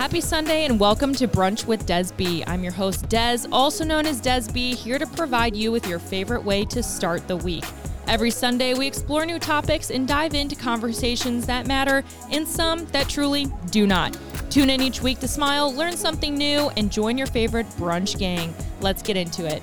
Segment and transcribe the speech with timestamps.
[0.00, 2.42] Happy Sunday and welcome to Brunch with Des B.
[2.46, 6.42] I'm your host, Des, also known as Des here to provide you with your favorite
[6.42, 7.66] way to start the week.
[8.06, 13.10] Every Sunday, we explore new topics and dive into conversations that matter and some that
[13.10, 14.16] truly do not.
[14.48, 18.54] Tune in each week to smile, learn something new, and join your favorite brunch gang.
[18.80, 19.62] Let's get into it.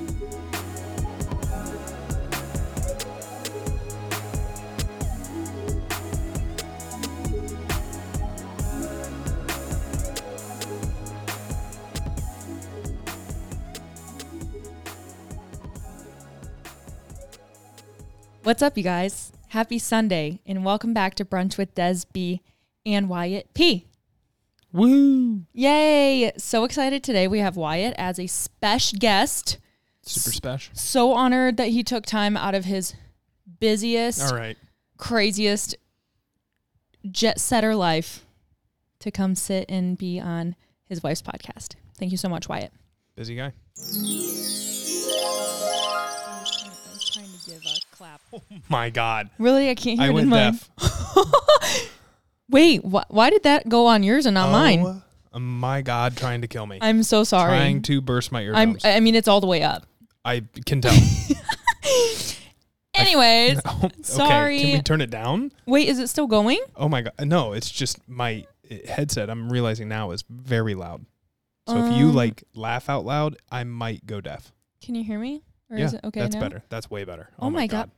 [18.48, 19.34] What's up, you guys?
[19.50, 22.42] Happy Sunday, and welcome back to Brunch with Des B
[22.86, 23.88] and Wyatt P.
[24.72, 25.42] Woo!
[25.52, 26.32] Yay!
[26.38, 27.28] So excited today.
[27.28, 29.58] We have Wyatt as a special guest.
[30.02, 30.74] Super special.
[30.74, 32.96] So honored that he took time out of his
[33.60, 34.56] busiest, All right.
[34.98, 35.76] craziest
[37.12, 38.26] jet setter life
[39.00, 40.56] to come sit and be on
[40.86, 41.76] his wife's podcast.
[41.98, 42.72] Thank you so much, Wyatt.
[43.14, 43.52] Busy guy.
[48.38, 48.62] A clap.
[48.70, 49.30] My God.
[49.38, 50.52] Really, I can't hear I it in went mine.
[50.54, 50.70] deaf.
[52.50, 54.80] Wait, wh- why did that go on yours and not mine?
[54.86, 55.02] Oh,
[55.34, 56.80] uh, my God, trying to kill me.
[56.82, 57.50] I'm so sorry.
[57.58, 58.46] Trying to burst my I'm.
[58.70, 58.86] eardrums.
[58.86, 59.86] I mean, it's all the way up.
[60.24, 60.94] I can tell.
[62.96, 63.96] Anyways, Oh, okay.
[64.02, 64.60] Sorry.
[64.60, 65.52] Can we turn it down?
[65.68, 66.60] wait, is it still going?
[66.76, 67.14] Oh my God.
[67.24, 69.30] No, it's just my uh, headset.
[69.30, 71.06] I'm realizing now is very loud.
[71.68, 74.52] So if you Um, like laugh out loud, I might go deaf.
[74.82, 75.44] Can you hear me?
[75.70, 76.42] Or yeah, is it okay that's now?
[76.42, 76.64] better.
[76.70, 77.30] That's way better.
[77.40, 77.92] Oh my God.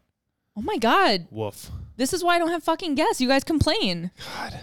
[0.60, 1.72] Oh my god, Woof.
[1.96, 3.22] this is why I don't have fucking guests.
[3.22, 4.12] You guys complain.
[4.36, 4.60] God.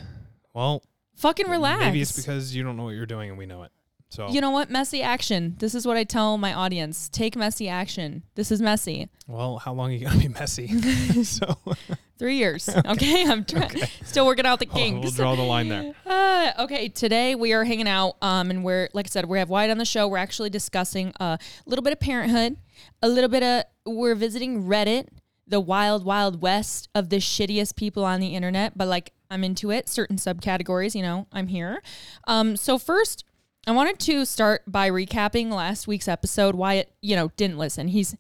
[0.53, 0.83] Well,
[1.17, 1.81] Fucking relax.
[1.81, 3.71] maybe it's because you don't know what you're doing and we know it.
[4.11, 4.69] So you know what?
[4.71, 5.57] Messy action.
[5.59, 7.09] This is what I tell my audience.
[7.09, 8.25] Take messy action.
[8.35, 9.09] This is messy.
[9.27, 10.69] well, how long are you gonna be messy?
[11.25, 11.57] so
[12.19, 12.69] Three years.
[12.69, 13.71] Okay, I'm trying.
[14.05, 14.93] Still working out the kinks.
[14.95, 15.17] we'll kinks.
[15.17, 15.95] draw the line there.
[16.05, 19.49] Uh, okay, today we are hanging out, um, and we're like I said, we have
[19.51, 20.09] Wyatt on the show.
[20.09, 22.57] We're actually discussing a little bit of parenthood,
[23.03, 25.09] a little bit of we're visiting Reddit,
[25.47, 28.77] the wild, wild west of the shittiest people on the internet.
[28.77, 29.89] But like, I'm into it.
[29.89, 31.83] Certain subcategories, you know, I'm here.
[32.27, 33.25] Um, so first,
[33.67, 36.55] I wanted to start by recapping last week's episode.
[36.55, 37.89] Wyatt, you know, didn't listen.
[37.89, 38.17] He's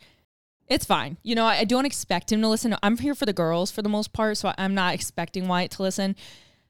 [0.69, 1.17] it's fine.
[1.23, 2.75] You know, I, I don't expect him to listen.
[2.83, 5.83] I'm here for the girls for the most part, so I'm not expecting Wyatt to
[5.83, 6.17] listen.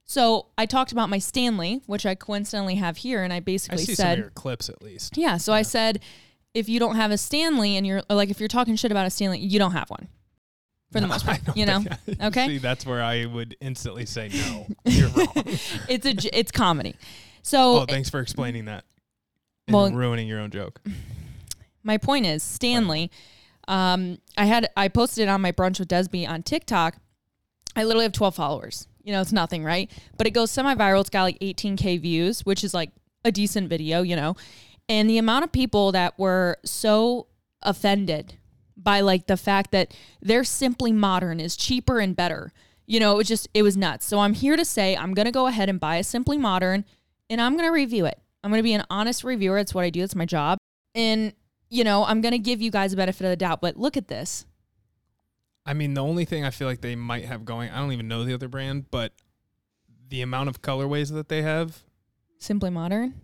[0.05, 3.79] So I talked about my Stanley, which I coincidentally have here, and I I basically
[3.79, 5.17] see some of said, your clips at least.
[5.17, 5.37] yeah.
[5.37, 6.01] So I said,
[6.55, 9.11] if you don't have a Stanley, and you're like, if you're talking shit about a
[9.11, 10.09] Stanley, you don't have one,
[10.93, 11.41] for the most part.
[11.55, 11.85] You know,
[12.21, 12.47] I- Okay.
[12.47, 14.67] See, that's where I would instantly say no.
[14.85, 15.33] You're wrong.
[15.89, 16.97] it's a it's comedy.
[17.43, 18.85] So oh, thanks for explaining that.
[19.67, 20.81] And Well- ruining your own joke.
[21.83, 23.11] my point is Stanley.
[23.69, 26.97] Um, I had I posted it on my brunch with Desby on TikTok.
[27.75, 28.87] I literally have 12 followers.
[29.03, 29.91] You know, it's nothing, right?
[30.17, 31.01] But it goes semi-viral.
[31.01, 32.91] It's got like 18k views, which is like
[33.25, 34.35] a decent video, you know.
[34.89, 37.27] And the amount of people that were so
[37.63, 38.37] offended
[38.87, 39.93] by like the fact that
[40.23, 42.53] they're simply modern is cheaper and better.
[42.87, 44.07] You know, it was just it was nuts.
[44.07, 46.85] So I'm here to say I'm gonna go ahead and buy a simply modern
[47.29, 48.19] and I'm gonna review it.
[48.45, 49.59] I'm gonna be an honest reviewer.
[49.59, 50.59] It's what I do, it's my job.
[50.95, 51.33] And
[51.69, 53.97] you know, I'm going to give you guys a benefit of the doubt, but look
[53.97, 54.47] at this.
[55.67, 58.07] I mean, the only thing I feel like they might have going, I don't even
[58.07, 59.13] know the other brand, but
[60.09, 61.83] the amount of colorways that they have,
[62.39, 63.15] Simply Modern.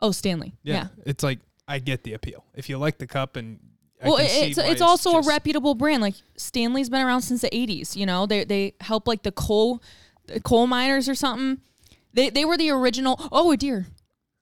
[0.00, 0.52] Oh, Stanley.
[0.62, 0.86] yeah, Yeah.
[1.06, 2.44] it's like I get the appeal.
[2.54, 3.58] If you like the cup and
[4.02, 6.02] well, it- it's it's also a reputable brand.
[6.02, 8.26] Like Stanley's been around since the 80s, you know.
[8.26, 9.82] They they help like the coal
[10.26, 11.60] the coal miners or something.
[12.14, 13.86] They they were the original Oh, dear.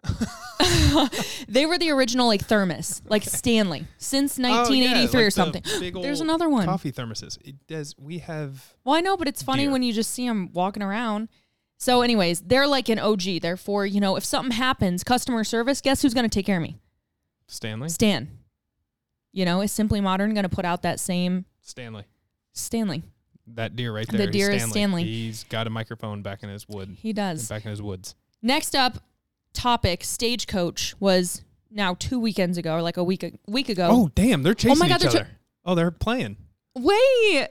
[1.49, 5.63] they were the original like thermos, like Stanley, since Oh, yeah, 1983 like or something.
[5.81, 6.65] big There's another one.
[6.67, 7.39] Coffee thermoses.
[7.47, 7.95] It does.
[7.99, 8.75] We have.
[8.85, 9.73] Well, I know, but it's funny Deer.
[9.73, 11.29] when you just see them walking around.
[11.79, 13.41] So, anyways, they're like an OG.
[13.43, 16.63] Therefore, you know, if something happens, customer service, guess who's going to take care of
[16.63, 16.79] me?
[17.49, 17.89] Stanley.
[17.91, 18.29] Stan.
[19.37, 22.05] You know, is Simply Modern going to put out that same Stanley.
[22.55, 23.03] Stanley?
[23.49, 24.25] That deer right there.
[24.25, 25.05] The deer is Stanley.
[25.05, 26.97] He's got a microphone back in his wood.
[26.99, 27.47] He does.
[27.47, 28.15] Back in his woods.
[28.41, 28.97] Next up,
[29.53, 33.89] topic Stagecoach was now two weekends ago, or like a week a week ago.
[33.91, 34.43] Oh damn!
[34.43, 35.29] They're oh chasing God, each they're cha- other.
[35.67, 36.39] oh, they're playing.
[36.75, 37.49] wait,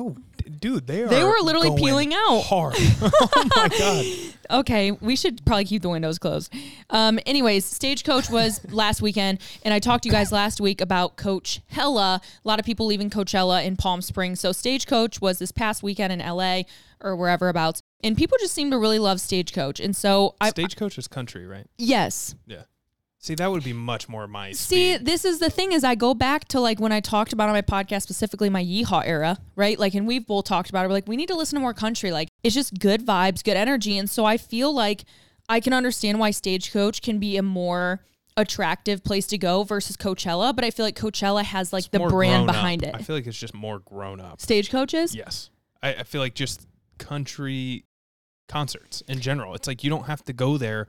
[0.00, 1.08] Oh, d- dude, they are.
[1.08, 2.42] They were literally peeling out.
[2.42, 2.74] hard.
[3.02, 4.60] oh my god.
[4.60, 6.54] Okay, we should probably keep the windows closed.
[6.88, 11.16] Um, anyways, Stagecoach was last weekend, and I talked to you guys last week about
[11.16, 12.18] Coachella.
[12.18, 14.38] A lot of people leaving Coachella in Palm Springs.
[14.38, 16.62] So Stagecoach was this past weekend in LA
[17.00, 19.80] or wherever about, and people just seem to really love Stagecoach.
[19.80, 21.66] And so I, Stagecoach is country, right?
[21.76, 22.62] yes, Yeah.
[23.28, 25.04] See, that would be much more my See, speed.
[25.06, 27.54] this is the thing is I go back to like when I talked about on
[27.54, 29.78] my podcast specifically my yeehaw era, right?
[29.78, 30.88] Like and we've both talked about it.
[30.88, 32.10] We're like, we need to listen to more country.
[32.10, 33.98] Like it's just good vibes, good energy.
[33.98, 35.04] And so I feel like
[35.46, 38.00] I can understand why Stagecoach can be a more
[38.38, 41.98] attractive place to go versus Coachella, but I feel like Coachella has like It's the
[41.98, 42.90] brand behind up.
[42.90, 42.94] it.
[42.94, 44.40] I feel like it's just more grown up.
[44.40, 45.14] Stagecoaches?
[45.14, 45.50] Yes.
[45.82, 46.66] I, I feel like just
[46.98, 47.84] country
[48.48, 49.54] concerts in general.
[49.54, 50.88] It's like you don't have to go there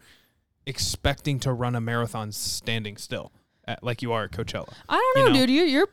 [0.69, 3.31] expecting to run a marathon standing still,
[3.65, 4.71] at, like you are at Coachella.
[4.87, 5.45] I don't You know, know.
[5.45, 5.49] dude.
[5.55, 5.87] You, you're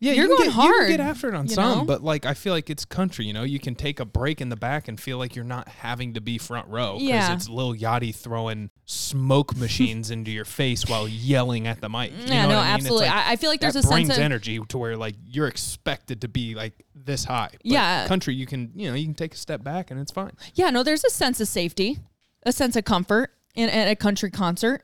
[0.00, 1.84] Yeah, You're you going get, You hard, can get after it on some, know?
[1.84, 3.26] but like I feel like it's country.
[3.26, 5.66] You know, you can take a break in the back and feel like you're not
[5.68, 7.32] having to be front row because Yeah.
[7.34, 12.12] it's Lil Yachty throwing smoke machines into your face while yelling at the mic.
[12.12, 12.74] You yeah, know no, I mean?
[12.74, 13.06] Absolutely.
[13.08, 16.20] like- I, I feel like there's a sense of energy to where like you're expected
[16.20, 17.50] to be like this high.
[17.52, 18.06] But Yeah.
[18.06, 20.32] country you can you know you can take a step back and it's fine.
[20.54, 21.98] yeah, no, there's a sense of safety,
[22.44, 24.82] a sense of comfort in at a country concert,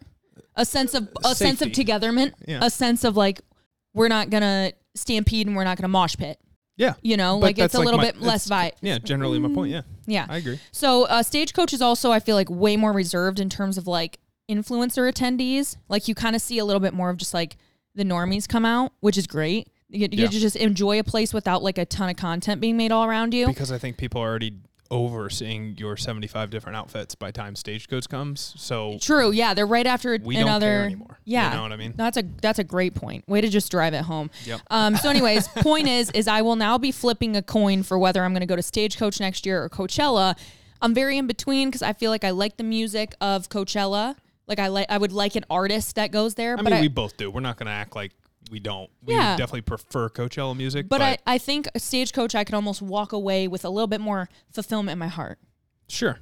[0.57, 1.85] a sense of a sense of Safety.
[1.85, 2.61] togetherness, Yeah.
[2.63, 3.41] a sense of like
[3.95, 6.39] we're not gonna stampede and we're not gonna mosh pit.
[6.77, 8.73] Yeah, You know, But like it's that's a little my- bit less vibe.
[8.83, 8.99] yeah.
[8.99, 9.71] Generally, my point.
[9.71, 10.27] Yeah, Yeah.
[10.29, 10.59] I agree.
[10.73, 14.19] So uh, Stagecoach is also, I feel like, way more reserved in terms of like
[14.51, 15.77] influencer attendees.
[15.89, 17.57] Like you kind of see a little bit more of just like
[17.95, 19.69] the normies come out, which is great.
[19.89, 20.25] You get, you Yeah.
[20.27, 23.05] get to just enjoy a place without like a ton of content being made all
[23.05, 23.47] around you.
[23.47, 24.55] Because I think people are already
[24.91, 28.55] over seeing your 75 different outfits by time Stagecoach comes.
[28.57, 29.31] So True.
[29.31, 31.19] Yeah, they're right after we don't care anymore.
[31.25, 31.95] Yeah, you know what I mean.
[31.97, 33.29] That's a that's a great point.
[33.29, 34.31] Way to just drive it home.
[34.45, 34.61] Yep.
[34.71, 38.23] Um, so, anyways, point is, is I will now be flipping a coin for whether
[38.23, 40.39] I'm going to go to Stagecoach next year or Coachella.
[40.83, 44.17] I'm very in between because I feel like I like the music of Coachella.
[44.47, 46.55] Like I like, I would like an artist that goes there.
[46.55, 47.31] I but mean, I, we both do.
[47.31, 48.13] We're not going to act like
[48.51, 48.91] we don't.
[49.03, 49.37] We Yeah.
[49.37, 50.89] definitely prefer Coachella music.
[50.89, 53.87] but But, I, I think a Stagecoach, I could almost walk away with a little
[53.87, 55.39] bit more fulfillment in my heart,
[55.89, 56.19] sure.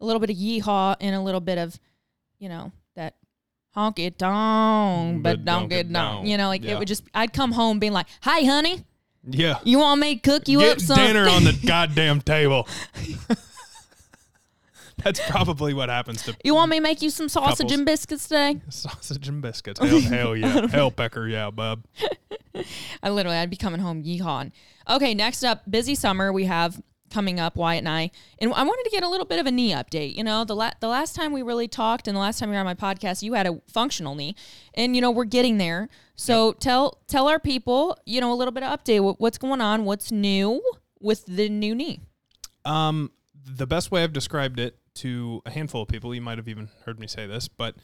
[0.00, 1.78] a little bit of yeehaw and a little bit of,
[2.38, 3.14] you know, that
[3.74, 6.26] honk it down, but, don't get down.
[6.26, 8.84] You know, like it would just, I'd come home being like, "Hi, honey,
[9.28, 9.58] Yeah.
[9.64, 12.66] you want me to cook you Get up some dinner on the goddamn table.
[15.08, 17.72] That's probably what happens to You want me to make you some sausage Couples.
[17.72, 18.60] and biscuits today?
[18.68, 19.80] sausage and biscuits.
[19.80, 20.66] Hell, hell yeah.
[20.70, 21.84] Hell, Pecker, yeah, bub.
[23.02, 24.52] I literally, I'd be coming home yeehawing.
[24.88, 28.84] Okay, next up, busy summer we have coming up, Wyatt and I, and I wanted
[28.84, 30.14] to get a little bit of a knee update.
[30.14, 32.54] You know, the la- the last time we really talked, and the last time you
[32.54, 34.34] were on my podcast, you had a functional knee,
[34.74, 35.88] and you know we're getting there.
[36.16, 39.00] So tell tell our people, you know, a little bit of update.
[39.00, 39.86] What, what's going on?
[39.86, 40.60] What's new
[41.00, 42.00] with the new knee?
[42.66, 43.10] Um,
[43.46, 46.68] the best way I've described it to a handful of people, you might have even
[46.84, 47.74] heard me say this, but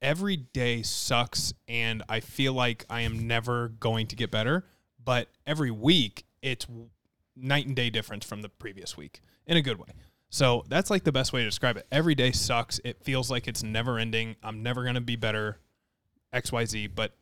[0.00, 4.64] every day sucks, and I feel like I am never going to get better.
[5.04, 6.66] But every week, it's
[7.36, 9.88] night and day difference from the previous week in a good way.
[10.30, 11.86] So that's like the best way to describe it.
[11.92, 12.80] Every day sucks.
[12.84, 14.36] It feels like it's never ending.
[14.42, 15.58] I'm never going to be better,
[16.32, 17.12] XYZ, but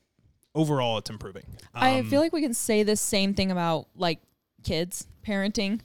[0.54, 1.44] overall, it's improving.
[1.74, 4.20] I Um, feel like we can say the same thing about like
[4.62, 5.80] kids parenting.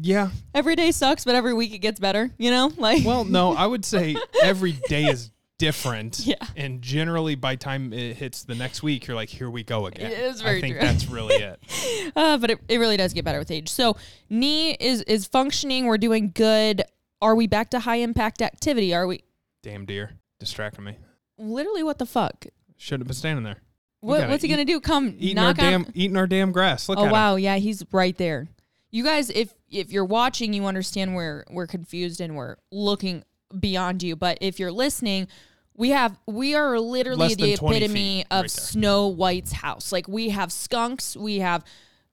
[0.00, 0.30] Yeah.
[0.54, 2.30] Every day sucks, but every week it gets better.
[2.38, 6.20] You know, like Well, no, I would say every day is different.
[6.20, 6.34] Yeah.
[6.56, 10.10] And generally, by time it hits the next week, you're like, here we go again.
[10.10, 10.86] It is very I think true.
[10.86, 11.60] that's really it.
[12.16, 13.68] Uh, but it, it really does get better with age.
[13.70, 13.96] So
[14.30, 15.86] knee is is functioning.
[15.86, 16.82] We're doing good.
[17.22, 18.94] Are we back to high impact activity?
[18.94, 19.22] Are we
[19.62, 20.98] Damn deer, distracting me.
[21.38, 22.46] literally what the fuck?
[22.76, 23.56] Should have been standing there.
[24.00, 24.80] What what's he eat- gonna do?
[24.80, 25.64] Come Eating our knock on.
[25.70, 26.88] damn, eating our damn grass.
[26.88, 27.12] Look oh at him.
[27.12, 28.46] wow, yeah, he's right there.
[28.94, 33.24] You guys, if if you're watching, you understand we're we're confused and we're looking
[33.58, 34.14] beyond you.
[34.14, 35.26] But if you're listening,
[35.74, 38.48] we have we are literally Less the than 20 epitome feet of right there.
[38.48, 39.90] Snow White's house.
[39.90, 41.64] Like we have skunks, we have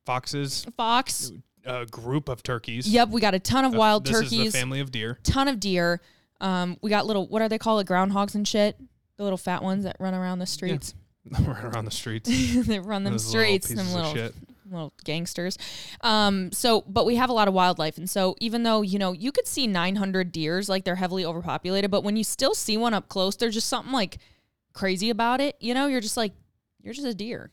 [0.07, 1.31] Foxes, fox.
[1.67, 2.87] a group of turkeys.
[2.87, 4.47] Yep, we got a ton of wild this turkeys.
[4.47, 5.19] is the family of deer.
[5.21, 6.01] ton of deer.
[6.39, 7.77] Um, we got little what are they called?
[7.77, 8.75] Like groundhogs and shit.
[9.17, 10.95] The little fat ones that run around the streets.
[11.29, 12.27] right around the streets.
[12.65, 13.67] they run them Those little streets.
[13.67, 14.35] pieces Them of little shit.
[14.71, 15.57] Little gangsters.
[16.01, 19.11] Um, so but we have a lot of wildlife, and so even though you know
[19.11, 22.93] you could see 900 deers, like they're heavily overpopulated, but when you still see one
[22.93, 24.17] up close, there's just something like
[24.73, 25.55] crazy about it.
[25.59, 26.33] You know, you're just like
[26.81, 27.51] you're just a deer.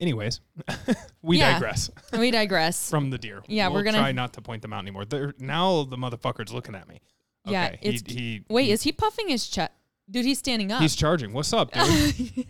[0.00, 0.40] Anyways,
[1.22, 1.52] we Yeah.
[1.54, 2.90] digress We digress.
[2.90, 3.42] from the deer.
[3.46, 5.04] Yeah, we'll we're gonna- try not to point them out anymore.
[5.04, 7.00] They're, now the motherfucker's looking at me.
[7.44, 9.70] Yeah, it's- he, he, Wait, he- is he puffing his chest?
[10.10, 10.82] Dude, he's standing up.
[10.82, 11.32] He's charging.
[11.32, 12.46] What's up, dude?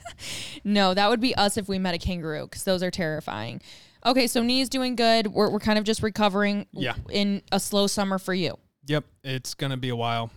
[0.65, 3.61] No, that would be us if we met a kangaroo because those are terrifying.
[4.05, 5.29] Okay, so knees doing good.
[5.29, 6.95] We're, we're kind of just recovering Yeah.
[7.11, 8.59] in a slow summer for you.
[8.87, 10.31] yep, it's gonna be a while.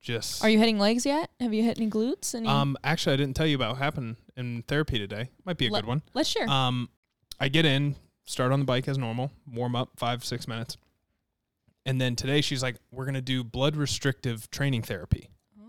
[0.00, 1.28] Just Are you hitting legs yet?
[1.40, 2.34] Have you hit any glutes?
[2.34, 2.48] Any?
[2.48, 2.76] um.
[2.84, 5.30] Actually, I didn't tell you about what happened in therapy today.
[5.44, 6.02] Might be a Let- good one.
[6.14, 6.48] Let's share.
[6.48, 6.88] Um,
[7.40, 10.76] I get in, start on the bike as normal, warm up five six minutes,
[11.84, 15.28] and then today she's like, "We're gonna do blood restrictive training therapy."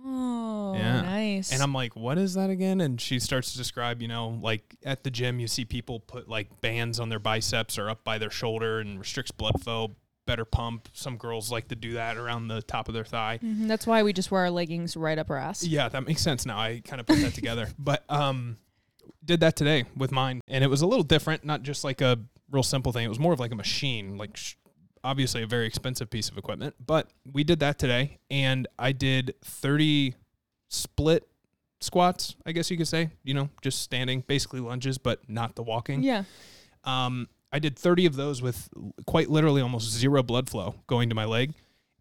[0.10, 1.01] Oh, yeah.
[1.01, 1.51] nice.
[1.51, 2.82] And I'm like, what is that again?
[2.82, 6.28] And she starts to describe, you know, like at the gym, you see people put
[6.28, 10.46] like bands on their biceps or up by their shoulder and restricts blood flow better
[10.46, 10.88] pump.
[10.94, 13.39] Some girls like to do that around the top of their thigh.
[13.44, 15.63] Mhm, That's why we just wear our leggings right up our ass.
[15.63, 16.56] Yeah, that makes sense now.
[16.60, 17.68] I kind of put that together.
[17.80, 18.58] But um
[19.25, 22.20] did that today with mine and it was a little different, not just like a
[22.51, 23.06] real simple thing.
[23.06, 24.54] It was more of like a machine, like sh-
[25.03, 29.36] obviously a very expensive piece of equipment, but we did that today and I did
[29.44, 30.15] 30
[30.70, 31.27] split
[31.82, 35.63] squats, I guess you could say, you know, just standing, basically lunges but not the
[35.63, 36.03] walking.
[36.03, 36.24] Yeah.
[36.84, 38.70] Um, I did 30 of those with
[39.08, 41.53] quite literally almost zero blood flow going to my leg.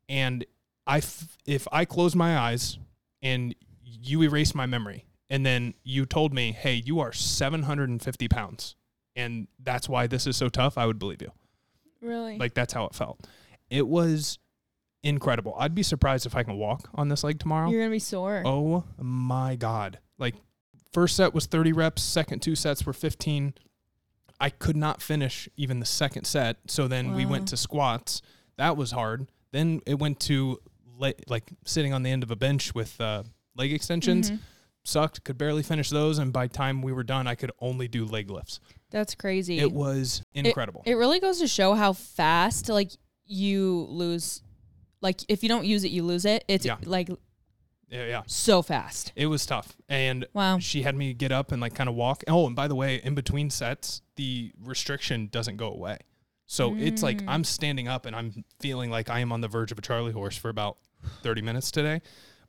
[0.09, 0.45] And
[0.87, 2.79] I, f- if I close my eyes
[3.23, 8.77] and you erase my memory, and then you told me, hey, you are 750 pounds,
[9.15, 11.33] and that's why this is so tough, I would believe you.
[12.01, 12.39] Really?
[12.39, 13.27] Like, that's how it felt.
[13.71, 14.39] It was
[15.03, 15.55] incredible.
[15.59, 17.71] I'd be surprised if I can walk on this leg tomorrow.
[17.71, 18.43] You're gonna be sore.
[18.45, 19.99] Oh my god.
[20.19, 20.35] Like
[20.93, 23.55] first set was 30 reps, second two sets were 15.
[24.41, 26.57] I could not finish even the second set.
[26.67, 28.23] So then we went to squats.
[28.57, 29.29] That was hard.
[29.53, 30.59] Then it went to
[30.97, 33.23] le- like sitting on the end of a bench with uh,
[33.57, 34.31] leg extensions.
[34.33, 34.39] Mhm.
[34.85, 35.23] Sucked.
[35.25, 38.31] Could barely finish those and by time we were done I could only do leg
[38.31, 38.59] lifts.
[38.91, 39.59] That's crazy.
[39.59, 40.83] It was incredible.
[40.87, 42.91] It really goes to show how fast like
[43.27, 44.43] you lose
[45.01, 46.45] like if you don't use it you lose it.
[46.49, 46.77] It's Yeah.
[46.85, 47.09] like
[47.91, 48.23] yeah, yeah.
[48.27, 49.13] so fast.
[49.17, 49.75] It was tough.
[49.89, 50.59] And Wow.
[50.59, 52.23] she had me get up and like kind of walk.
[52.29, 55.99] Oh, and by the way, in between sets, the restriction doesn't go away.
[56.47, 57.29] So it's like Mm.
[57.29, 60.13] I'm standing up and I'm feeling like I am on the verge of a Charlie
[60.13, 60.79] horse for about
[61.23, 62.01] 30 minutes today.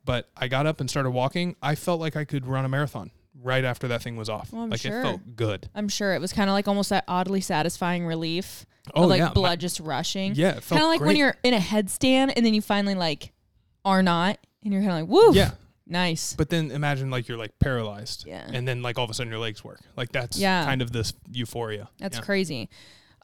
[0.06, 1.58] But I got up and started walking.
[1.62, 4.52] I felt like I could run a marathon right after that thing was off.
[4.52, 5.00] Well, like sure.
[5.00, 5.70] it felt good.
[5.76, 8.66] I'm sure it was kind of like almost that oddly satisfying relief.
[8.96, 10.34] Oh like yeah, my- blood just rushing.
[10.36, 12.96] yeah, it felt Kind of like when you're in a headstand and then you finally
[12.96, 13.32] like
[13.86, 15.34] are not and you're kind of like, woo.
[15.36, 15.52] yeah.
[15.92, 16.34] Nice.
[16.34, 18.26] But then imagine like you're like paralyzed.
[18.28, 18.48] Yeah.
[18.54, 19.80] And then like all of a sudden your legs work.
[19.98, 20.64] Like that's Yeah.
[20.66, 21.90] kind of this euphoria.
[21.98, 22.24] That's Yeah.
[22.24, 22.70] crazy.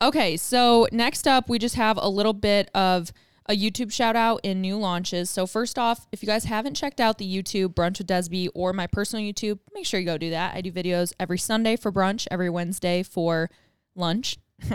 [0.02, 3.12] Okay, so next up, we just have a little bit of
[3.48, 5.30] a YouTube shout out in new launches.
[5.30, 8.74] So, first off, if you guys haven't checked out the YouTube Brunch with Desby or
[8.74, 10.56] my personal YouTube, make sure you go do that.
[10.56, 13.50] I do videos every Sunday for brunch, every Wednesday for
[13.96, 14.38] lunch.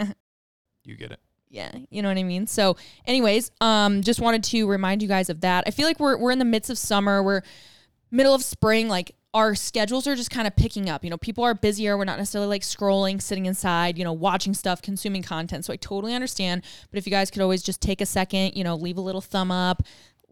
[0.84, 1.20] You get it.
[1.48, 2.46] Yeah, you know what I mean.
[2.46, 5.64] So, anyways, um, just wanted to remind you guys of that.
[5.66, 7.22] I feel like we're we're in the midst of summer.
[7.22, 7.42] We're
[8.10, 8.88] middle of spring.
[8.88, 11.04] Like our schedules are just kind of picking up.
[11.04, 11.96] You know, people are busier.
[11.96, 13.96] We're not necessarily like scrolling, sitting inside.
[13.98, 15.64] You know, watching stuff, consuming content.
[15.64, 16.62] So I totally understand.
[16.90, 19.20] But if you guys could always just take a second, you know, leave a little
[19.20, 19.82] thumb up,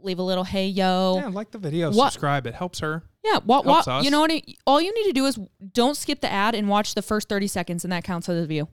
[0.02, 1.16] leave a little hey yo.
[1.20, 2.46] Yeah, like the video, What- subscribe.
[2.46, 3.04] It helps her.
[3.24, 4.04] Yeah, what, what, Helps us.
[4.04, 4.30] you know what?
[4.30, 5.38] It, all you need to do is
[5.74, 8.46] don't skip the ad and watch the first 30 seconds, and that counts as a
[8.46, 8.68] view.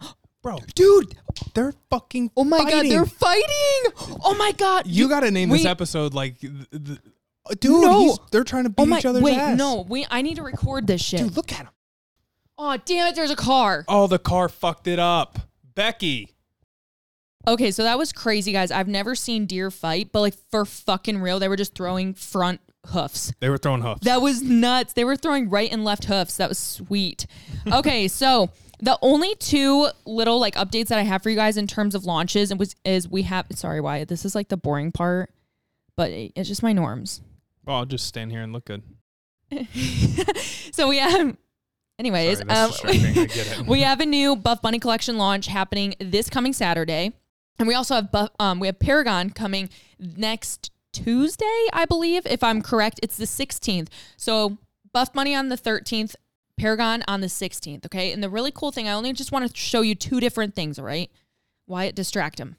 [0.42, 1.14] Bro, dude,
[1.54, 2.90] they're fucking Oh my fighting.
[2.90, 4.18] God, they're fighting!
[4.24, 4.86] Oh my God.
[4.86, 6.98] You got to name this episode like, th- th-
[7.50, 7.82] Uh, dude.
[7.82, 8.16] No.
[8.30, 8.98] they're trying to beat Oh my!
[8.98, 9.58] each other's wait, ass.
[9.58, 10.06] no, we.
[10.10, 11.20] I need to record this shit.
[11.20, 11.68] dude, look at him.
[12.56, 13.14] Oh damn it!
[13.16, 13.84] There's a car.
[13.88, 15.38] Oh, the car fucked it up.
[15.74, 16.30] Becky,
[17.46, 18.70] Okay, so that was crazy, guys.
[18.70, 22.60] I've never seen deer fight, but like for fucking real, they were just throwing front
[22.86, 23.32] hoofs.
[23.40, 24.00] they were throwing hoofs.
[24.04, 24.94] That was nuts.
[24.94, 26.38] They were throwing right and left hoofs.
[26.38, 27.26] That was sweet.
[27.70, 28.48] Okay, so
[28.80, 32.04] the only two little like updates that I have for you guys in terms of
[32.06, 33.44] launches and was is we have.
[33.50, 35.30] Sorry, Wyatt This is like the boring part,
[35.96, 37.20] but it- it's just my norms.
[37.66, 38.82] Oh, I'll just stand here and look good.
[40.72, 41.36] so we have.
[41.98, 42.72] Anyways, Sorry, um.
[42.84, 42.92] I
[43.26, 43.60] get it.
[43.66, 47.12] we have a new Buff Bunny collection launch happening this coming Saturday,
[47.58, 48.30] and we also have Buff.
[48.40, 53.00] Um, we have Paragon coming next Tuesday, I believe, if I'm correct.
[53.02, 53.88] It's the 16th.
[54.16, 54.58] So
[54.92, 56.14] Buff Bunny on the 13th,
[56.56, 57.84] Paragon on the 16th.
[57.86, 60.54] Okay, and the really cool thing, I only just want to show you two different
[60.54, 60.78] things.
[60.78, 61.10] All right,
[61.66, 62.56] Wyatt, distract him.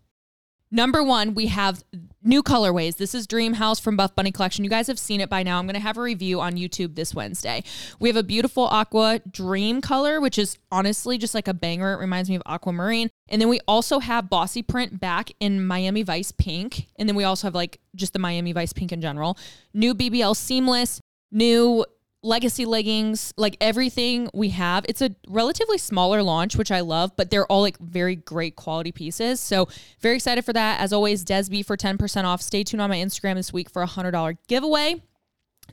[0.72, 1.84] Number one, we have
[2.24, 2.98] new colorways.
[2.98, 4.63] This is Dream House from Buff Bunny Collection.
[4.63, 5.60] You guys have seen it by now.
[5.60, 7.63] I'm going to have a review on YouTube this Wednesday.
[8.00, 11.93] We have a beautiful aqua dream color, which is honestly just like a banger.
[11.93, 13.10] It reminds me of aquamarine.
[13.29, 16.88] And then we also have Bossy Print back in Miami Vice Pink.
[16.98, 19.38] And then we also have like just the Miami Vice Pink in general.
[19.74, 21.00] New BBL Seamless,
[21.31, 21.86] new
[22.25, 24.86] legacy leggings, like everything we have.
[24.89, 28.91] It's a relatively smaller launch, which I love, but they're all like very great quality
[28.91, 29.39] pieces.
[29.39, 29.67] So
[30.01, 30.82] very excited for that.
[30.82, 32.41] As always, Desby for 10% off.
[32.41, 35.03] Stay tuned on my Instagram this week for a $100 giveaway.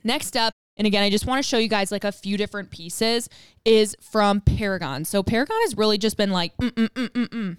[0.03, 2.71] Next up, and again, I just want to show you guys like a few different
[2.71, 3.29] pieces
[3.65, 5.05] is from Paragon.
[5.05, 7.57] So Paragon has really just been like, mm, mm, mm, mm, mm.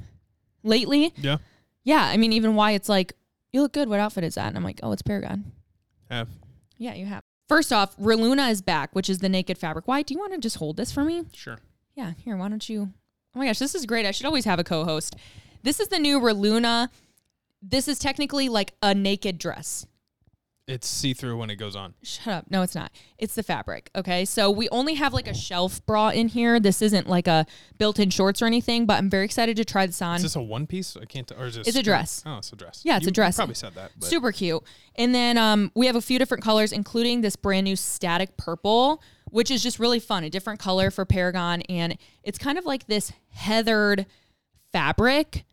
[0.63, 1.13] lately.
[1.17, 1.39] yeah.
[1.85, 2.03] Yeah.
[2.03, 3.13] I mean, even Wyatt's like,
[3.53, 3.89] you look good.
[3.89, 4.49] What outfit is that?
[4.49, 5.53] And I'm like, oh, it's Paragon.
[6.11, 6.29] Have.
[6.79, 7.23] Yeah, you have.
[7.49, 9.87] First off, Reluna is back, which is the naked fabric.
[9.87, 10.07] Wyatt?
[10.07, 11.25] Do you want to just hold this for me?
[11.33, 11.59] Sure.
[11.95, 12.91] Yeah, here, why don't you?
[13.35, 14.07] Oh my gosh, this is great.
[14.07, 15.17] I should always have a co host.
[15.63, 16.89] This is the new Reluna.
[17.61, 19.87] This is technically like a naked dress.
[20.67, 21.93] It's see through when it goes on.
[22.03, 22.47] Shut up.
[22.51, 22.91] No, it's not.
[23.19, 23.91] It's the fabric.
[23.95, 24.25] Okay.
[24.25, 26.59] So we only have like a shelf bra in here.
[26.59, 27.45] This isn't like a
[27.77, 30.17] built in shorts or anything, but I'm very excited to try this on.
[30.17, 30.97] Is this a one piece?
[30.97, 31.31] I can't.
[31.39, 31.69] Or is this?
[31.69, 32.23] It's a dress.
[32.25, 32.81] Oh, it's a dress.
[32.83, 33.35] Yeah, it's You- a dress.
[33.37, 33.91] You probably said that.
[34.01, 34.63] But Super cute.
[34.95, 39.03] And then um, we have a few different colors, including this brand new static purple,
[39.27, 40.25] which is just really fun.
[40.25, 41.61] A different color for Paragon.
[41.63, 44.07] And it's kind of like this heathered
[44.73, 45.45] fabric.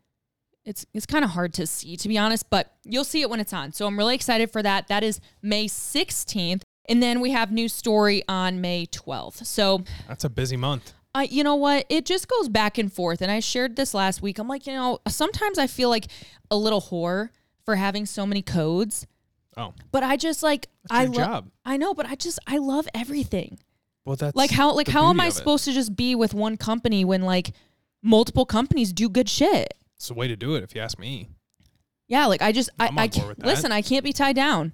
[0.63, 3.39] It's, it's kind of hard to see, to be honest, but you'll see it when
[3.39, 3.71] it's on.
[3.73, 4.87] So I'm really excited for that.
[4.89, 6.61] That is May 16th.
[6.87, 9.45] And then we have new Stori on May 12th.
[9.45, 10.93] So that's a busy month.
[11.13, 11.85] I, you know what?
[11.89, 13.21] It just goes back and forth.
[13.21, 14.39] And I shared this last week.
[14.39, 16.07] I'm like, you know, sometimes I feel like
[16.49, 17.29] a little whore
[17.65, 19.07] for having so many codes.
[19.57, 21.15] Oh, But I just like That's I love.
[21.15, 21.51] job.
[21.65, 23.59] I know, but I just I love everything.
[24.05, 27.03] well, that's Like how like how am I supposed to just be with one company
[27.03, 27.51] when like
[28.01, 29.73] multiple companies do good shit?
[30.01, 31.29] It's the way to do it, if you ask me.
[32.07, 33.45] Yeah, like I just I, I'm I on board can't with that.
[33.45, 33.71] listen.
[33.71, 34.73] I can't be tied down.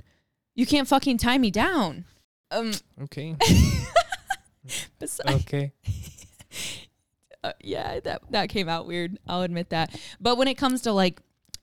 [0.56, 2.06] You can't fucking tie me down.
[2.50, 2.72] Um,
[3.04, 3.36] Okay.
[5.00, 5.74] besides, okay.
[7.44, 9.18] uh, yeah, that that came out weird.
[9.28, 10.00] I'll admit that.
[10.22, 11.20] But when it comes to like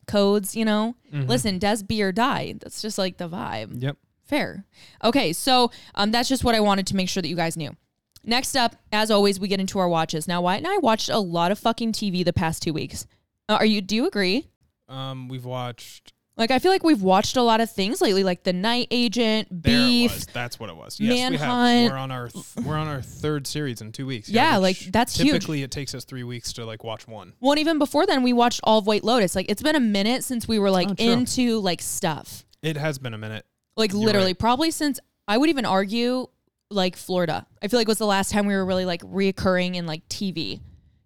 [0.06, 1.26] codes, you know, Mhm.
[1.26, 2.56] listen, Desby or die.
[2.61, 3.83] That's just like the vibe.
[3.83, 3.97] Yep.
[4.25, 4.66] Fair.
[5.02, 7.75] Okay, so um, that's just what I wanted to make sure that you guys knew.
[8.23, 10.28] Next up, as always, we get into our watches.
[10.28, 13.06] Now, Wyatt and I watched a lot of fucking TV the past two weeks.
[13.48, 13.80] Uh, are you?
[13.80, 14.48] Do you agree?
[14.88, 16.12] Um, we've watched.
[16.36, 19.46] Like, I feel like we've watched a lot of things lately, like The Night Agent,
[19.52, 20.12] There it Beef.
[20.12, 20.26] was.
[20.32, 20.98] That's what it was.
[20.98, 21.90] Yes, we have.
[21.92, 24.28] We're on our th- we're on our third series in two weeks.
[24.28, 25.30] Yeah, which like, that's huge.
[25.32, 27.34] Typically, it takes us three weeks to like watch one.
[27.40, 29.36] Well, and even before then, we watched all of White Lotus.
[29.36, 31.06] Like, it's been a minute since we were like Oh, true.
[31.08, 32.44] into like stuff.
[32.62, 33.46] It has been a minute.
[33.76, 34.38] Like You're literally, right.
[34.38, 34.98] probably since
[35.28, 36.26] I would even argue
[36.68, 37.46] like Florida.
[37.62, 40.60] I feel like was the last time we were really like reoccurring in like TV.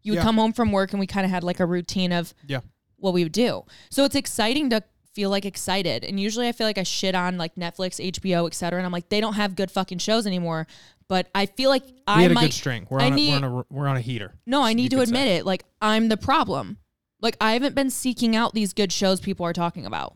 [0.09, 0.23] You would Yeah.
[0.23, 2.61] come home from work and we kind of had like a routine of Yeah.
[2.97, 3.65] what we would do.
[3.91, 4.83] So it's exciting to
[5.15, 6.03] feel like excited.
[6.03, 8.79] And usually I feel like I shit on like Netflix, HBO, etc.
[8.79, 10.67] And I'm like, they don't have good fucking shows anymore.
[11.09, 12.87] But I feel like We I had a good string.
[12.89, 14.33] We're on, need- a, we're on a we're on a heater.
[14.47, 15.37] no, I need to admit say.
[15.37, 15.45] it.
[15.47, 16.79] Like I'm the problem.
[17.21, 20.15] Like I haven't been seeking out these good shows people are talking about.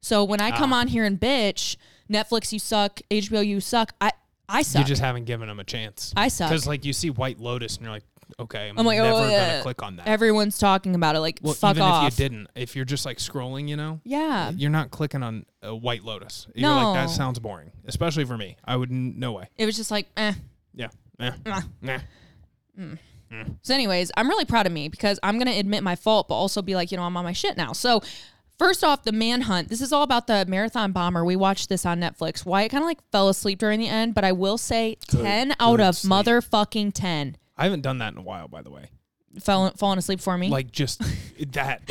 [0.00, 0.78] So when I come Ah.
[0.80, 1.76] on here and bitch,
[2.10, 4.12] Netflix you suck, HBO you suck, I
[4.48, 4.80] I suck.
[4.82, 6.12] You just haven't given them a chance.
[6.16, 6.48] I suck.
[6.50, 8.04] Because like you see White Lotus and you're like,
[8.40, 10.06] okay, I'm, I'm like, never oh, gonna click on that.
[10.06, 11.20] Everyone's talking about it.
[11.20, 12.08] Like well, fuck even off.
[12.08, 14.50] if you didn't, if you're just like scrolling, you know, yeah.
[14.50, 16.46] you're not clicking on a White Lotus.
[16.54, 16.94] You're like, No.
[16.94, 18.56] that sounds boring, especially for me.
[18.64, 19.48] I would n- no way.
[19.56, 20.32] It was just like, eh.
[20.74, 20.88] Yeah.
[21.20, 21.30] Eh.
[21.46, 21.64] Ah.
[21.80, 21.98] Nah.
[23.62, 26.62] So, anyways, I'm really proud of me because I'm gonna admit my fault, but also
[26.62, 27.72] be like, you know, I'm on my shit now.
[27.72, 28.02] So,
[28.58, 29.68] first off, the manhunt.
[29.68, 31.24] This is all about the marathon bomber.
[31.24, 32.46] We watched this on Netflix.
[32.46, 35.56] Wyatt kind of like fell asleep during the end, but I will say, Good- ten
[35.58, 36.12] out of sleep.
[36.12, 37.36] motherfucking ten.
[37.56, 38.90] I haven't done that in a while, by the way.
[39.40, 40.48] Fell falling asleep for me.
[40.48, 41.02] Like just
[41.52, 41.82] that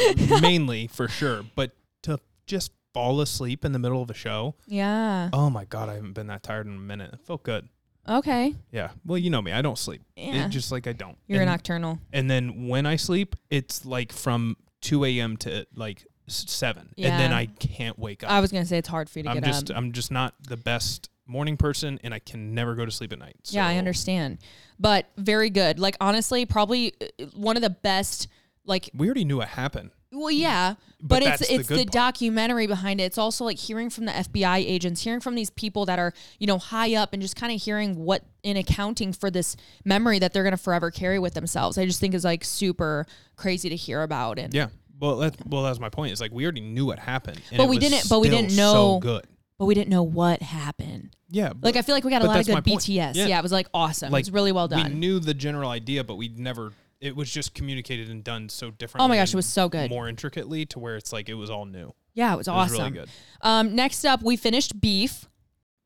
[0.41, 1.71] mainly for sure, but
[2.03, 4.55] to just fall asleep in the middle of a show.
[4.67, 5.29] yeah.
[5.33, 7.13] Oh my god, I haven't been that tired in a minute.
[7.13, 7.67] It felt good.
[8.07, 8.53] Okay.
[8.71, 8.91] Yeah.
[9.03, 9.51] Well, you know me.
[9.51, 10.01] I don't sleep.
[10.15, 10.45] Yeah.
[10.45, 11.17] It just like I don't.
[11.27, 11.99] You're and, a nocturnal.
[12.13, 15.37] and then when I sleep, it's like from 2 a.m.
[15.37, 16.93] to like s- 7.
[16.97, 18.29] And then I can't wake up.
[18.29, 19.77] I was gonna say it's hard for you to I'm get just up.
[19.77, 23.19] I'm just not the best morning person and I can never go to sleep at
[23.19, 23.35] night.
[23.45, 24.39] Yeah, I understand.
[24.79, 25.79] But very good.
[25.79, 28.27] Like honestly, probably uh, one of the best.
[28.67, 29.91] Like, We already knew it happened.
[30.11, 33.03] well, yeah, But but, it's the it's the, documentary behind it.
[33.03, 36.47] It's also like hearing from the FBI agents, hearing from these people that are you
[36.47, 40.33] know high up, and just kind of hearing what in accounting for this memory that
[40.33, 41.77] they're gonna forever carry with themselves.
[41.77, 44.39] I just think is like super crazy to hear about.
[44.39, 44.67] And Yeah.
[44.99, 46.13] Well, that's well, that's my point.
[46.13, 48.61] Is like we already knew what happened, But we didn't- but we didn't so
[48.95, 49.27] know- good.
[49.57, 51.15] But we didn't know what happened.
[51.29, 52.63] Yeah, but Like I feel like we got a lot of good.
[52.63, 53.15] BTS.
[53.15, 53.25] Yeah.
[53.27, 53.39] Yeah.
[53.39, 54.11] it was like awesome.
[54.11, 54.91] like it was really well done.
[54.91, 56.73] We knew the general idea, but we never.
[57.01, 59.05] It was just communicated and done so differently.
[59.05, 59.89] Oh my gosh, it was so good.
[59.89, 61.93] more intricately to where it's like it was all new.
[62.13, 62.71] yeah, it was It awesome.
[62.71, 63.09] was really good.
[63.41, 65.27] Um, next up, we finished Beef.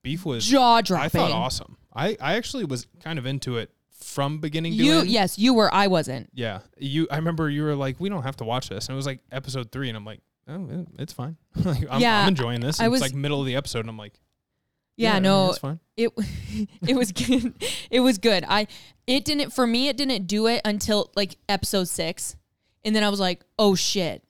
[0.04, 1.06] Beef was Jaw dropping.
[1.06, 1.78] I thought awesome.
[1.94, 5.10] I I actually was kind of into it from beginning to You end.
[5.10, 5.74] yes, you were.
[5.74, 6.30] I wasn't.
[6.34, 7.08] Yeah, you.
[7.12, 9.20] I remember you were like, "We don't have to watch this," and it was like
[9.32, 11.38] episode three, and I'm like, "Oh, it's fine.
[11.64, 13.90] like, I'm, Yeah, I'm enjoying this." I was- it's like middle of the episode, and
[13.90, 14.20] I'm like,
[14.98, 16.12] Yeah, no, it's fine." it
[16.88, 17.54] it was good.
[17.92, 18.44] It was good.
[18.48, 18.68] I
[19.08, 19.88] it didn't for me.
[19.90, 22.36] It didn't do it until like episode six,
[22.86, 24.24] and then I was like, oh shit.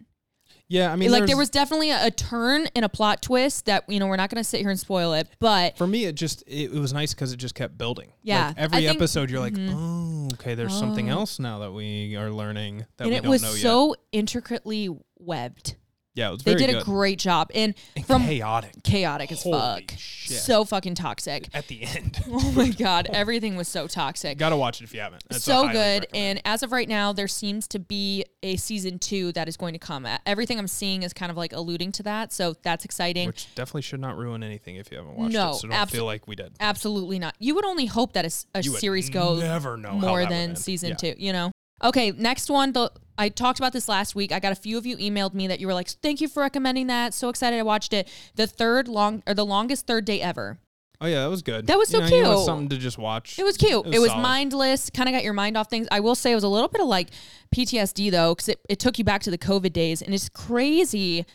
[0.72, 3.86] Yeah, I mean, like there was definitely a, a turn and a plot twist that
[3.90, 6.44] you know we're not gonna sit here and spoil it, but for me, it just
[6.44, 8.12] it, it was nice because it just kept building.
[8.22, 9.74] Yeah, like every think- episode, you're like, Mhm.
[9.76, 11.22] "Oh, okay, there's something Oh.
[11.22, 13.96] else now that we are learning that and we it don't was know yet." so
[14.12, 15.76] intricately webbed.
[16.20, 16.82] Yeah, it was They did good.
[16.82, 17.50] a great job.
[17.56, 19.92] And and from chaotic chaotic as Holy fuck.
[19.98, 20.38] shit.
[20.40, 21.48] So fucking toxic.
[21.54, 22.20] at the end.
[22.32, 24.38] Oh my god, everything was so toxic.
[24.38, 25.24] Gotta watch it if you haven't.
[25.30, 26.04] That's so good.
[26.04, 26.08] recommend.
[26.14, 29.74] And as of right now, there seems to be a season two that is going
[29.74, 30.06] to come.
[30.26, 32.32] Everything I'm seeing is kind of like alluding to that.
[32.34, 33.28] So that's exciting.
[33.28, 35.56] which definitely should not ruin anything if you haven't watched No, it.
[35.56, 36.54] So don't abso- feel like we did.
[36.60, 37.36] Absolutely not.
[37.40, 40.96] You would only hope that a, would series goes never know more than season Yeah.
[40.96, 41.52] two, you know?
[41.84, 42.74] Okay, next one.
[42.74, 44.32] The I talked about this last week.
[44.32, 46.42] I got a few of you emailed me that you were like, "Thank you for
[46.42, 47.14] recommending that.
[47.14, 50.60] So excited I watched it." The third long or the longest third day ever.
[51.02, 51.68] Oh yeah, that was good.
[51.68, 52.46] That was You so know, you want cute.
[52.46, 53.40] something to just watch.
[53.40, 53.86] It was cute.
[53.88, 54.22] It was, solid.
[54.22, 55.88] mindless, kind of got your mind off things.
[55.92, 57.10] I will say it was a little bit of like
[57.56, 60.02] PTSD though, because it, it took you back to the COVID days.
[60.02, 61.26] And it's crazy.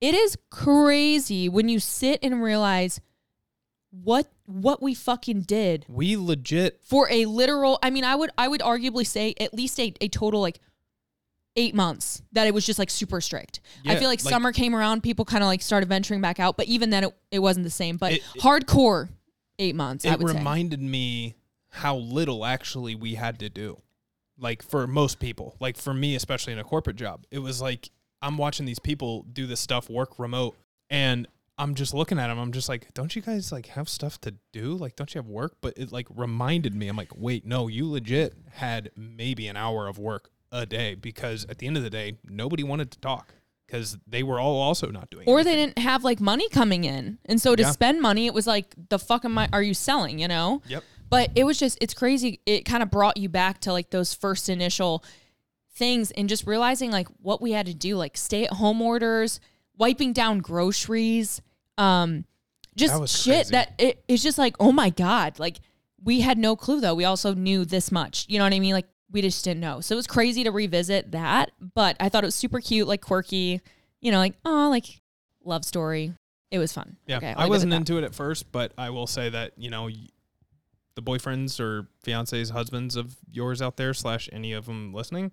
[0.00, 3.00] It is crazy when you sit and realize
[3.90, 8.48] what what we fucking did We legit for a literal I mean, I would I
[8.48, 10.60] would arguably say at least a, a total like
[11.56, 13.60] eight months that it was just like super strict.
[13.86, 16.40] I Yeah, feel like, like- summer came around, people kind of like started venturing back
[16.40, 17.96] out, but even then it, it wasn't the same.
[17.98, 19.10] But It- hardcore
[19.58, 20.38] eight months, I it would say.
[20.38, 21.34] reminded me
[21.68, 23.80] how little actually we had to do.
[24.38, 27.90] Like for most people, like for me, especially in a corporate job, it was like
[28.22, 30.56] I'm watching these people do this stuff, work remote,
[30.88, 31.28] and
[31.62, 32.38] I'm just looking at them.
[32.38, 34.74] I'm just like, don't you guys like have stuff to do?
[34.74, 35.56] Like, don't you have work?
[35.60, 36.88] But it like reminded me.
[36.88, 41.44] I'm like, wait, no, you legit had maybe an hour of work a day because
[41.48, 43.32] at the end of the day, nobody wanted to talk
[43.66, 45.26] because they were all also not doing.
[45.26, 47.70] or they didn't have like money coming in and so to Yeah.
[47.70, 50.84] spend money it was like the fuck am I are you selling you know Yep.
[51.08, 54.12] but it was just it's crazy it kind of brought you back to like those
[54.12, 55.02] first initial
[55.74, 59.40] things and just realizing like what we had to do like stay at home orders
[59.78, 61.40] wiping down groceries
[61.78, 62.24] um
[62.76, 63.50] just That shit crazy.
[63.52, 65.58] that it, it's just like oh my god like
[66.04, 66.94] we had no clue though.
[66.94, 68.26] We also knew this much.
[68.28, 68.72] You know what i mean?
[68.72, 69.80] Like we just didn't know.
[69.80, 73.00] So it was crazy to revisit that but i thought it was super cute like
[73.02, 73.60] quirky
[74.00, 75.00] you know like oh like
[75.44, 76.14] love story.
[76.50, 76.96] It was fun.
[77.06, 79.30] Yeah, Okay, I leave it at wasn't into it at first, but I will say
[79.30, 79.88] that you know,
[80.94, 85.32] the boyfriends or fiancés, husbands of yours out there, slash any of them listening,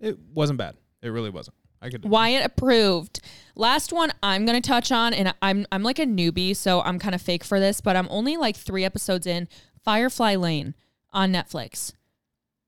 [0.00, 0.76] it wasn't bad.
[1.02, 1.56] It really wasn't.
[1.84, 2.04] I could.
[2.04, 3.20] Wyatt approved.
[3.54, 7.14] Last one I'm gonna touch on, and I'm I'm like a newbie, so I'm kind
[7.14, 9.48] of fake for this, but I'm only like three episodes in.
[9.84, 10.74] Firefly Lane
[11.12, 11.92] on Netflix.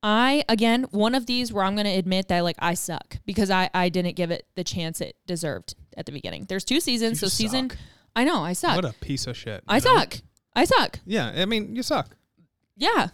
[0.03, 3.71] I again one of these where I'm gonna admit that like I suck because I
[3.73, 6.45] I didn't give it the chance it deserved at the beginning.
[6.49, 7.79] There's two seasons, so You season suck.
[8.15, 8.77] I know I suck.
[8.77, 9.65] What a piece of shit.
[9.67, 10.19] I suck.
[10.55, 11.01] I suck.
[11.05, 12.17] Yeah, I mean, you suck.
[12.77, 13.09] Yeah.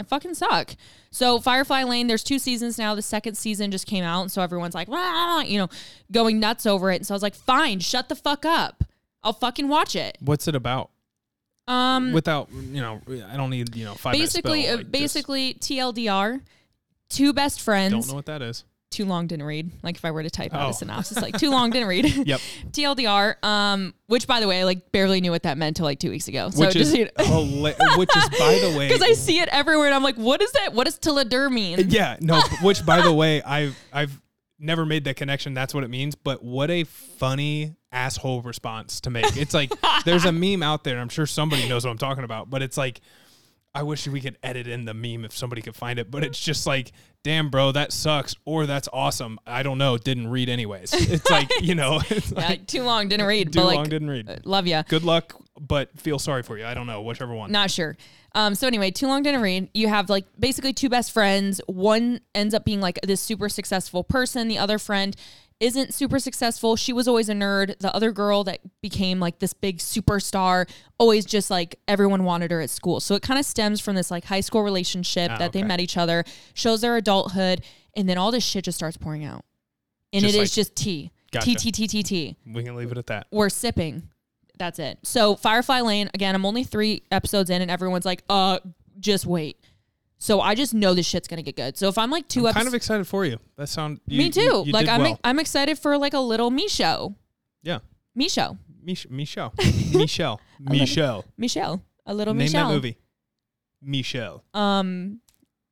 [0.00, 0.74] I fucking suck.
[1.10, 2.94] So Firefly Lane, there's two seasons now.
[2.94, 5.68] The second season just came out, and so everyone's like, "Rah," you know,
[6.10, 6.96] going nuts over it.
[6.96, 8.84] And so I was like, fine, shut the fuck up.
[9.22, 10.16] I'll fucking watch it.
[10.20, 10.90] What's it about?
[11.68, 13.00] Um, Without you know,
[13.30, 14.14] I don't need you know five.
[14.14, 16.40] basically, spell, uh, like, basically TLDR,
[17.08, 17.92] two best friends.
[17.92, 18.64] don't know what that is.
[18.92, 19.70] Too long didn't read.
[19.82, 20.70] Like if I were to type out Oh.
[20.70, 22.04] a synopsis, like too long didn't read.
[22.26, 22.40] Yep.
[22.72, 25.98] TLDR, um, which by the way, I like barely knew what that meant till like
[25.98, 26.50] two weeks ago.
[26.50, 29.86] So which is just hila- which is by the way because I see it everywhere,
[29.86, 30.74] and I'm like, what is that?
[30.74, 31.86] What does Tilladur mean?
[31.88, 32.40] Yeah, no.
[32.62, 34.20] which, by the way, I've I've
[34.58, 35.54] never made that connection.
[35.54, 36.14] That's what it means.
[36.14, 39.36] But what a funny asshole response to make.
[39.36, 39.72] It's like
[40.04, 40.98] there's a meme out there.
[40.98, 42.48] I'm sure somebody knows what I'm talking about.
[42.50, 43.00] But it's like
[43.74, 46.10] I wish we could edit in the meme if somebody could find it.
[46.10, 46.92] But it's just like,
[47.24, 49.38] damn, bro, that sucks, or that's awesome.
[49.46, 49.96] I don't know.
[49.96, 50.92] Didn't read anyways.
[51.12, 53.52] It's like you know, it's Yeah, like too long didn't read.
[53.52, 54.28] too but like, long didn't read.
[54.28, 54.82] uh, love ya.
[54.88, 56.66] Good luck, but feel sorry for you.
[56.66, 57.50] I don't know, whichever one.
[57.50, 57.96] Not sure.
[58.34, 59.68] Um, so anyway, too long didn't read.
[59.74, 61.60] You have like basically two best friends.
[61.66, 64.48] One ends up being like this super successful person.
[64.48, 65.14] The other friend
[65.62, 66.76] isn't super successful.
[66.76, 67.78] She was always a nerd.
[67.78, 72.60] The other girl that became like this big superstar, always just like everyone wanted her
[72.60, 73.00] at school.
[73.00, 75.80] So it kind of stems from this like high school relationship Ah, that they met
[75.80, 77.62] each other, shows their adulthood,
[77.96, 79.44] and then all this shit just starts pouring out.
[80.12, 81.10] And Just it is like- just tea.
[81.30, 81.46] Gotcha.
[81.46, 82.36] T T T T T.
[82.46, 83.26] We can leave it at that.
[83.30, 84.08] we're sipping.
[84.58, 84.98] That's it.
[85.02, 88.58] So Firefly Lane, again, I'm only three episodes in and everyone's like, uh,
[89.00, 89.56] just wait.
[90.22, 91.76] So I just know this shit's gonna get good.
[91.76, 93.38] So if I'm like 2 I'm episodes kind of excited for you.
[93.56, 93.98] That sound.
[94.06, 94.40] You, Me too.
[94.40, 95.18] You, you like I'm well.
[95.24, 97.16] I'm excited for like a little me show.
[97.64, 97.80] Yeah.
[98.14, 98.56] Me show.
[98.80, 99.52] Mich- Michelle.
[99.92, 100.40] Michelle.
[100.60, 101.24] Michelle.
[101.36, 101.82] Michelle.
[102.06, 102.62] A little Name Michelle.
[102.66, 102.96] Name that movie.
[103.82, 104.44] Michelle.
[104.54, 105.20] Um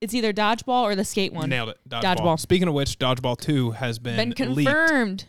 [0.01, 1.49] it's either dodgeball or the skate one.
[1.49, 1.79] Nailed it.
[1.89, 2.17] Dodgeball.
[2.17, 2.41] Dodgeball.
[2.41, 4.69] Speaking of which, Dodgeball 2 has been, Been leaked.
[4.69, 5.25] confirmed.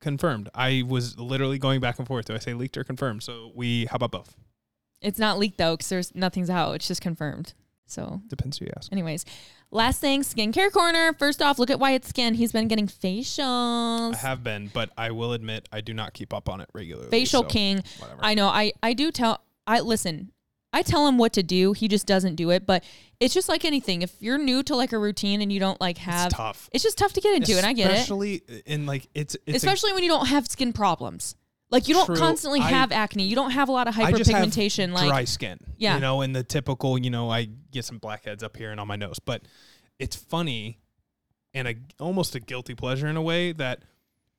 [0.00, 0.48] Confirmed.
[0.54, 2.24] I was literally going back and forth.
[2.26, 3.24] Do I say leaked or confirmed?
[3.24, 4.36] So we, how about both?
[5.02, 6.76] It's not leaked though, because there's nothing's out.
[6.76, 7.52] It's just confirmed.
[7.86, 8.90] So Depends who you ask.
[8.92, 9.24] anyways.
[9.70, 11.12] Last thing, skincare corner.
[11.18, 12.34] First off, look at Wyatt's skin.
[12.34, 14.14] He's been getting facials.
[14.14, 17.10] I have been, but I will admit I do not keep up on it regularly.
[17.10, 17.82] facial so king.
[17.98, 18.20] Whatever.
[18.22, 18.46] I know.
[18.48, 19.40] I I do tell.
[19.66, 20.30] I listen.
[20.72, 21.72] I tell him what to do.
[21.72, 22.66] He just doesn't do it.
[22.66, 22.82] But
[23.20, 24.02] it's just like anything.
[24.02, 26.68] If you're new to like a routine and you don't like have, It's tough.
[26.72, 27.94] it's just tough to get into, and I get it.
[27.94, 31.36] Especially in like it's, it's a- Especially when you don't have skin problems.
[31.70, 32.16] Like you don't True.
[32.16, 33.24] constantly I- have acne.
[33.26, 34.92] You don't have a lot of I just have hyperpigmentation.
[34.92, 35.58] Like dry skin.
[35.76, 35.94] Yeah.
[35.94, 38.86] You know, and the typical, you know, I get some blackheads up here and on
[38.86, 39.18] my nose.
[39.18, 39.42] But
[39.98, 40.78] it's funny
[41.52, 43.82] and a almost a guilty pleasure in a way that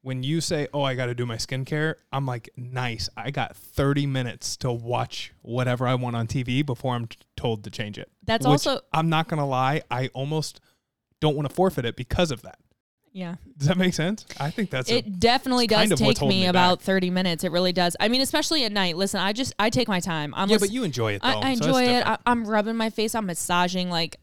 [0.01, 3.09] when you say, Oh, I gotta do my skincare, I'm like, nice.
[3.17, 7.63] I got 30 minutes to watch whatever I want on TV before I'm t- told
[7.63, 8.09] to change it.
[8.23, 10.61] That's Which, also- I'm not gonna lie, I almost
[11.21, 12.59] don't want to forfeit it because of that.
[13.15, 13.35] Yeah.
[13.57, 14.25] Does that make sense?
[14.41, 17.45] I think that's a- It definitely does take me, me about 30 minutes.
[17.45, 17.95] It really does.
[17.97, 18.97] I mean, especially at night.
[18.97, 20.33] Listen, I just I take my time.
[20.35, 21.29] I'm yeah, but you enjoy it though.
[21.29, 22.05] I, I so enjoy it.
[22.05, 23.15] I, I'm rubbing my face.
[23.15, 23.89] I'm massaging.
[23.89, 24.17] Like,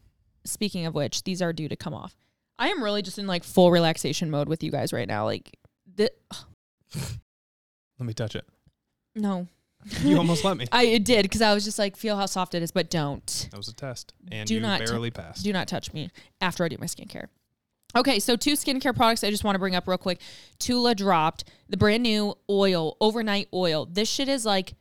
[0.45, 2.15] speaking of which, these are due to come off.
[2.59, 5.25] I am really just in like full relaxation mode with you guys right now.
[5.25, 5.57] Like,
[5.95, 6.11] the,
[6.95, 8.45] Let me touch it.
[9.15, 9.47] no,
[10.01, 10.67] You almost let me.
[10.71, 13.47] I it did because I was just like, feel how soft it is, but don't.
[13.49, 15.43] That was a test, and Do you not t- barely passed.
[15.43, 17.27] Do not touch me after I do my skincare.
[17.95, 20.19] Okay, so two skincare products I just want to bring up real quick.
[20.59, 23.85] Tula dropped the brand new oil, overnight oil.
[23.85, 24.73] This shit is like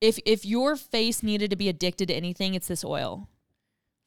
[0.00, 3.28] if if your face needed to be addicted to anything, it's this oil.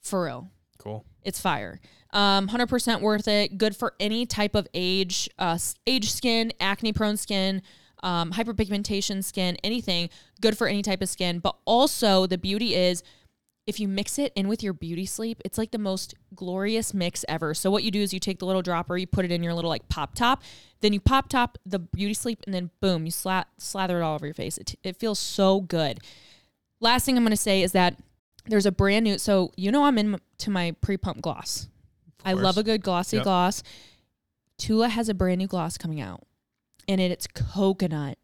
[0.02, 0.50] For real.
[0.78, 1.06] cool.
[1.24, 1.80] It's fire.
[2.14, 3.58] Um, 100% worth it.
[3.58, 7.62] Good for any type of age, uh, age skin, acne prone skin,
[8.02, 10.10] um, hyperpigmentation skin, anything.
[10.42, 11.40] Good for any type of skin.
[11.40, 13.04] But also, the beauty is
[13.68, 17.24] if you mix it in with your beauty sleep, it's like the most glorious mix
[17.30, 17.54] ever.
[17.54, 19.54] So, what you do is you take the little dropper, you put it in your
[19.54, 20.42] little like pop top,
[20.82, 24.16] then you pop top the beauty sleep, and then boom, you slat- slather it all
[24.16, 24.58] over your face.
[24.58, 26.00] It, it feels so good.
[26.80, 27.98] Last thing I'm going to say is that
[28.48, 31.68] there's a brand new, so you know, I'm into my pre pump gloss.
[32.26, 33.24] I love a good glossy Yep.
[33.24, 33.64] gloss.
[34.58, 36.24] Tula has a brand new gloss coming out,
[36.88, 38.18] and it, it's coconut.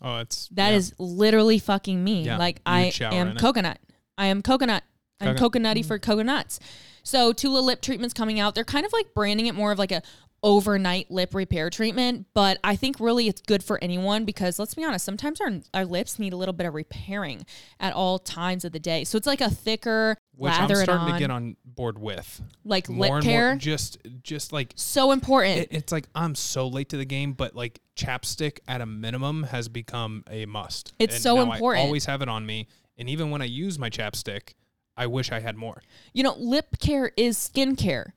[0.00, 0.76] Oh, it's That yeah.
[0.76, 2.24] is literally fucking me.
[2.24, 3.78] Yeah, like you'd I am coconut.
[3.88, 3.91] it.
[4.16, 4.26] Coconut.
[4.26, 4.82] I am coconut.
[5.20, 5.76] I'm Coconut.
[5.76, 5.86] coconutty mm.
[5.86, 6.60] for coconuts.
[7.04, 8.54] So Tula lip treatments coming out.
[8.54, 10.02] They're kind of like branding it more of like a
[10.44, 14.84] overnight lip repair treatment, but I think really it's good for anyone because let's be
[14.84, 17.46] honest, sometimes our our lips need a little bit of repairing
[17.78, 19.04] at all times of the day.
[19.04, 21.98] So it's like a thicker which lather I'm it starting on, to get on board
[21.98, 22.40] with.
[22.64, 23.50] like more lip and care.
[23.50, 23.56] more.
[23.56, 25.58] Just, just like so important.
[25.60, 29.44] it, it's like I'm so late to the game, but like chapstick at a minimum
[29.44, 30.92] has become a must.
[30.98, 31.84] It's And so now important.
[31.84, 32.66] I always have it on me,
[32.98, 34.54] and even when I use my chapstick,
[34.96, 35.82] I wish I had more.
[36.12, 38.12] you know, lip care is skincare.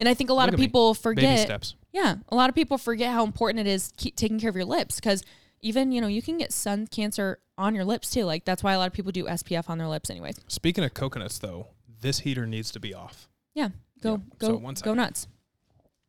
[0.00, 0.66] And I think a lot Look of me.
[0.66, 1.74] people Baby forget steps.
[1.92, 4.64] Yeah, a lot of people forget how important it is keep taking care of your
[4.64, 5.24] lips because
[5.60, 8.24] even you know you can get sun cancer on your lips too.
[8.24, 10.36] Like that's why a lot of people do SPF on their lips, anyways.
[10.46, 11.68] Speaking of coconuts, though,
[12.00, 13.28] this heater needs to be off.
[13.54, 15.26] Yeah, go Yeah, go so go nuts.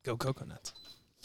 [0.04, 0.74] Go coconuts.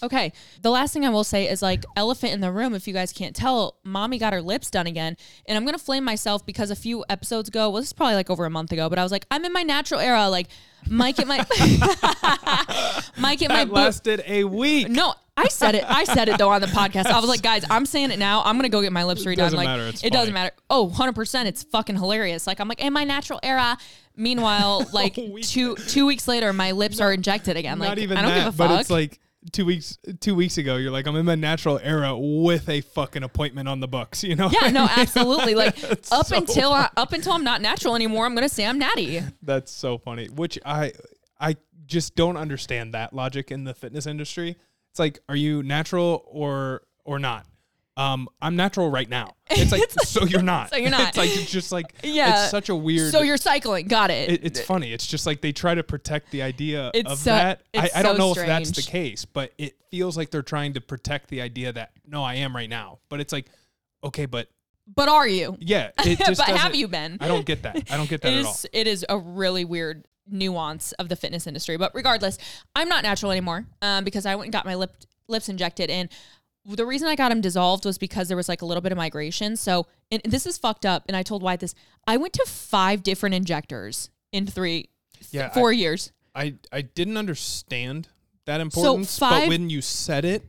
[0.04, 2.74] Okay, the last thing I will say is like elephant in the room.
[2.74, 6.04] If you guys can't tell, mommy got her lips done again, and I'm gonna flame
[6.04, 8.88] myself because a few episodes ago, well, this is probably like over a month ago,
[8.88, 10.28] but I was like, I'm in my natural era.
[10.28, 10.48] Like,
[10.88, 11.38] Mike at my
[13.18, 14.88] Mike at my boo- lasted a week.
[14.88, 15.84] No, I said it.
[15.86, 17.06] I said it though on the podcast.
[17.06, 18.42] I was like, guys, I'm saying it now.
[18.44, 19.36] I'm gonna go get my lips redone.
[19.36, 19.86] doesn't like, matter.
[19.88, 20.52] It's it doesn't matter.
[20.70, 21.48] Oh, 100 percent.
[21.48, 22.46] It's fucking hilarious.
[22.46, 23.76] Like I'm like in my natural era.
[24.16, 27.78] Meanwhile, like two two weeks later, my lips are injected again.
[27.78, 28.68] Like Not even I don't that, give a fuck.
[28.68, 29.18] but it's like
[29.52, 30.76] two weeks two weeks ago.
[30.76, 34.24] You're like, I'm in my natural era with a fucking appointment on the books.
[34.24, 34.50] You know?
[34.50, 35.54] yeah, no, absolutely.
[35.54, 38.78] Like up so until I, up until I'm not natural anymore, I'm gonna say I'm
[38.78, 39.22] natty.
[39.42, 40.28] That's so funny.
[40.28, 40.92] Which I
[41.40, 44.56] I just don't understand that logic in the fitness industry.
[44.90, 47.46] It's like, are you natural or or not?
[47.96, 49.34] Um, I'm natural right now.
[49.50, 50.70] It's like, so you're not.
[50.70, 51.10] So you're not.
[51.10, 52.42] It's like it's just like Yeah.
[52.42, 53.12] It's such a weird.
[53.12, 53.86] So you're cycling.
[53.86, 54.30] Got it.
[54.30, 54.92] it, it's funny.
[54.92, 57.62] It's just like they try to protect the idea It's of so- that.
[57.74, 60.42] I, it's I don't so know if that's the case, but it feels like they're
[60.42, 62.98] trying to protect the idea that no, I am right now.
[63.08, 63.46] But it's like,
[64.02, 64.48] okay, but
[64.92, 65.56] but are you?
[65.60, 67.18] yeah, it just but have you been?
[67.20, 67.90] I don't get that.
[67.92, 68.56] I don't get that It at all.
[68.72, 71.76] it is a really weird nuance of the fitness industry.
[71.76, 72.38] But regardless,
[72.74, 74.92] I'm not natural anymore um, because I went and got my lip
[75.28, 76.08] lips injected and
[76.66, 78.98] the reason I got them dissolved was because there was like a little bit of
[78.98, 79.56] migration.
[79.56, 81.04] So, and this is fucked up.
[81.08, 81.74] And I told Wyatt this.
[82.06, 84.88] I went to five different injectors in three,
[85.30, 86.12] Yeah, four years.
[86.34, 88.08] I I didn't understand
[88.46, 90.42] that importance, but five- when you said it,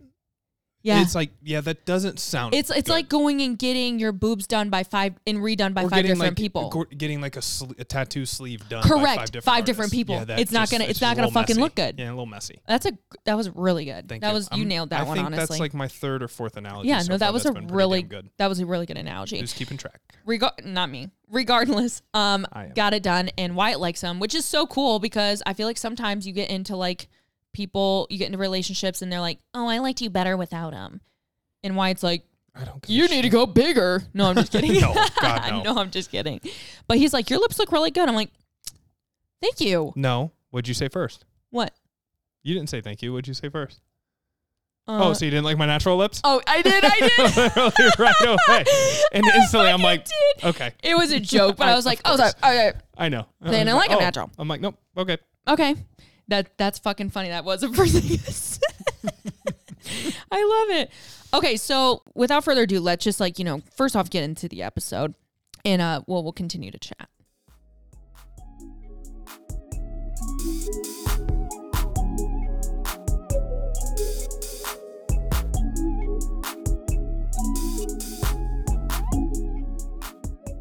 [0.85, 2.53] Yeah, it's like yeah, that doesn't sound.
[2.53, 2.89] it's it's good.
[2.89, 6.19] like going and getting your boobs done by five and redone by Or five different
[6.19, 6.85] like, people.
[6.95, 8.83] getting like a, sle- a tattoo sleeve done.
[8.83, 9.43] by Correct.
[9.43, 9.95] five different, artists.
[9.95, 10.15] people.
[10.27, 11.61] Yeah, It's not just- gonna- it's just not a gonna fucking messy.
[11.61, 11.95] look good.
[11.97, 12.59] Yeah, a little messy.
[12.67, 12.91] That's a
[13.25, 14.07] that was really good.
[14.07, 14.33] Thank that you.
[14.35, 15.15] was you I'm- nailed that I one.
[15.17, 16.89] think honestly, that's like my third or fourth analogy.
[16.89, 18.29] yeah, so no, that far was a that's pretty really good.
[18.37, 19.39] that was a really good analogy.
[19.39, 19.99] Who's keeping track?
[20.27, 21.09] Regar- not me.
[21.31, 22.45] Regardless, um,
[22.75, 25.77] got it done, and Wyatt likes them, which is so cool because I feel like
[25.79, 27.07] sometimes you get into like
[27.55, 31.01] people, you get into relationships, and they're like, "Oh, I liked you better without him,"
[31.63, 32.23] and Wyatt's like,
[32.55, 32.81] I don't.
[32.81, 34.03] give You need to go bigger.
[34.13, 34.79] No, I'm just kidding.
[34.79, 35.77] No, God, no.
[35.77, 36.39] I'm just kidding.
[36.87, 38.07] But he's like, your lips look really good.
[38.07, 38.31] I'm like,
[39.41, 39.91] thank you.
[39.95, 40.31] No.
[40.51, 41.25] What'd you say first?
[41.49, 41.73] What?
[42.43, 43.11] You didn't say thank you.
[43.11, 43.81] What'd you say first?
[44.87, 46.21] Uh, oh, so you didn't like my natural lips?
[46.23, 46.83] oh, I did.
[46.85, 47.93] I did.
[47.99, 48.65] Right away.
[49.13, 50.45] And instantly I'm like, did.
[50.45, 52.31] okay, It was a joke, but I was like, oh, sorry.
[52.43, 52.73] Okay.
[52.95, 53.25] I know.
[53.41, 54.01] They didn't I like like 'em oh.
[54.01, 54.31] natural.
[54.37, 55.17] I'm like, nope, okay.
[55.47, 55.75] Okay.
[56.27, 57.29] That that's fucking funny.
[57.29, 58.61] That was the first thing you said.
[60.31, 60.91] I love it.
[61.33, 64.63] Okay, so without further ado, let's just like, you know, first off get into the
[64.63, 65.15] episode
[65.63, 67.09] and uh well we'll continue to chat.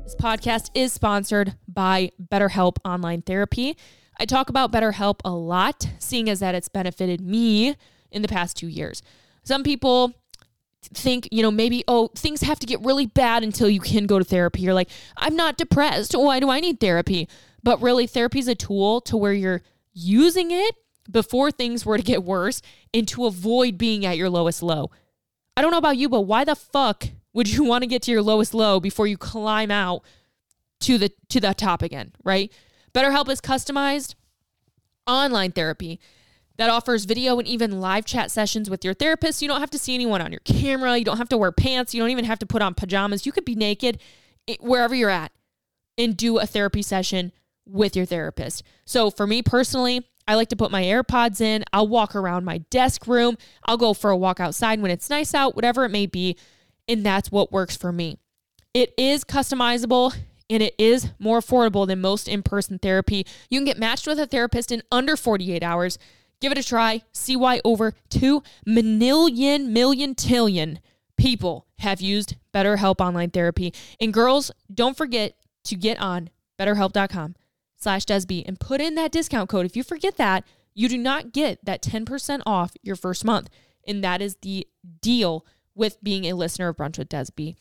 [0.05, 3.77] This podcast is sponsored by BetterHelp Online Therapy.
[4.19, 7.77] I talk about BetterHelp a lot, seeing as that it's benefited me
[8.11, 9.03] in the past two years.
[9.43, 10.13] Some people
[10.83, 14.19] think, you know, maybe, oh, things have to get really bad until you can go
[14.19, 14.61] to therapy.
[14.61, 16.15] You're like, I'm not depressed.
[16.15, 17.29] Why do I need therapy?
[17.63, 20.75] But really, therapy is a tool to where you're using it
[21.11, 24.91] before things were to get worse and to avoid being at your lowest low.
[25.57, 28.11] I don't know about you, but why the fuck would you want to get to
[28.11, 30.03] your lowest low before you climb out
[30.81, 32.53] to the to the top again, right?
[32.95, 34.15] BetterHelp is customized
[35.07, 36.01] online therapy
[36.57, 39.43] that offers video and even live chat sessions with your therapist.
[39.43, 40.97] You don't have to see anyone on your camera.
[40.97, 41.93] You don't have to wear pants.
[41.93, 43.27] You don't even have to put on pajamas.
[43.27, 43.99] You could be naked
[44.61, 45.33] wherever you're at
[45.99, 47.33] and do a therapy session
[47.67, 48.63] with your therapist.
[48.85, 51.65] So for me personally, I like to put my AirPods in.
[51.73, 53.37] I'll walk around my desk room.
[53.65, 56.37] I'll go for a walk outside when it's nice out, whatever it may be.
[56.87, 58.19] And that's what works for me.
[58.73, 60.15] It is customizable
[60.51, 63.27] and it is more affordable than most in person therapy.
[63.51, 65.99] You can get matched with a therapist in under 48 hours.
[66.41, 67.03] Give it a try.
[67.13, 70.79] See why over 2 million, million, tillion
[71.17, 73.73] people have used BetterHelp Online Therapy.
[74.01, 77.37] And girls, don't forget to get on betterhelp.com
[77.77, 79.67] slash Desby and put in that discount code.
[79.67, 83.49] If you forget that, you do not get that 10% off your first month.
[83.87, 84.67] And that is the
[85.01, 87.57] deal with being a listener of Brunch with Desby.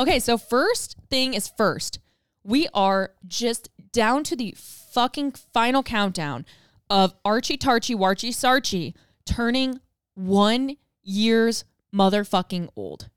[0.00, 1.98] Okay, so first thing is first.
[2.42, 6.46] We are just down to the fucking final countdown
[6.88, 8.94] of Archie Tarchie Warchie Sarchie
[9.26, 9.78] turning
[10.14, 13.10] one years motherfucking old.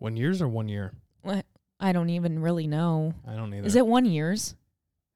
[0.00, 0.94] One years or one year?
[1.22, 1.46] What?
[1.78, 3.14] I don't even really know.
[3.24, 3.68] I don't either.
[3.68, 4.56] Is it one years?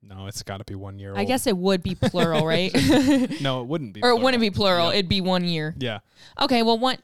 [0.00, 1.16] No, it's got to be one year.
[1.16, 1.26] I old.
[1.26, 2.72] guess it would be plural, right?
[3.40, 4.00] No, it wouldn't be.
[4.04, 4.90] or it wouldn't be plural.
[4.90, 4.98] Yeah.
[4.98, 5.74] It'd be one year.
[5.78, 5.98] Yeah.
[6.40, 6.98] Okay, well, one.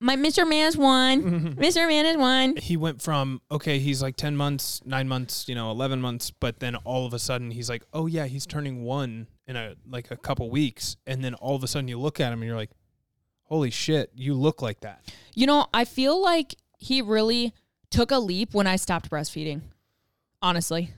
[0.00, 0.46] My Mr.
[0.48, 1.22] Man is one.
[1.22, 1.60] Mm-hmm.
[1.60, 1.88] Mr.
[1.88, 2.56] Man is one.
[2.56, 6.60] he went from okay, he's like ten months, nine months, you know, eleven months, but
[6.60, 10.10] then all of a sudden he's like, oh yeah, he's turning one in a like
[10.10, 12.56] a couple weeks, and then all of a sudden you look at him and you're
[12.56, 12.70] like,
[13.44, 15.12] holy shit, you look like that.
[15.34, 17.54] You know, I feel like he really
[17.90, 19.62] took a leap when I stopped breastfeeding.
[20.42, 20.90] Honestly.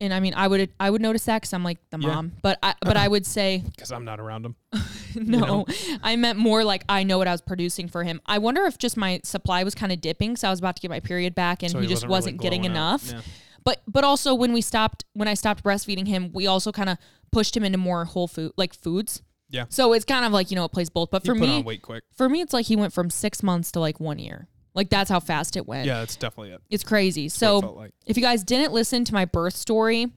[0.00, 2.08] And I mean, I would I would notice that because I'm like the Yeah.
[2.08, 4.56] mom, but I but I would say Because I'm not around him.
[5.14, 5.38] no.
[5.38, 5.66] know?
[6.02, 8.20] I meant more like I know what I was producing for him.
[8.26, 10.82] I wonder if just my supply was kind of dipping, so I was about to
[10.82, 13.10] get my period back, and So he, just really wasn't getting enough.
[13.12, 13.20] Yeah.
[13.62, 16.98] But but also when we stopped when I stopped breastfeeding him, we also kind of
[17.32, 19.22] pushed him into more whole food like foods.
[19.48, 19.66] Yeah.
[19.68, 21.10] So it's kind of like you know it plays both.
[21.10, 22.02] But He for me, weight quick.
[22.16, 24.48] for me, it's like he went from six months to like one year.
[24.74, 25.86] Like that's how fast it went.
[25.86, 26.60] Yeah, that's definitely it.
[26.70, 27.28] It's crazy.
[27.28, 27.90] That's what it So like.
[28.06, 30.12] if you guys didn't listen to my birth story,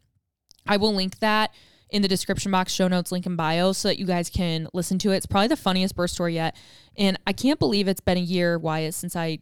[0.66, 1.54] I will link that
[1.90, 4.98] in the description box, show notes, link in bio, so that you guys can listen
[5.00, 5.18] to it.
[5.18, 6.56] It's probably the funniest birth story yet.
[6.98, 9.40] And I can't believe it's been a year, Wyatt, since I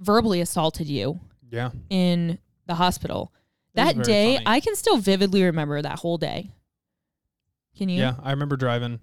[0.00, 1.70] verbally assaulted you Yeah.
[1.88, 3.32] in the hospital.
[3.74, 4.46] That day, funny.
[4.46, 6.50] I can still vividly remember that whole day.
[7.76, 8.00] Can you?
[8.00, 8.98] Yeah, I remember driving.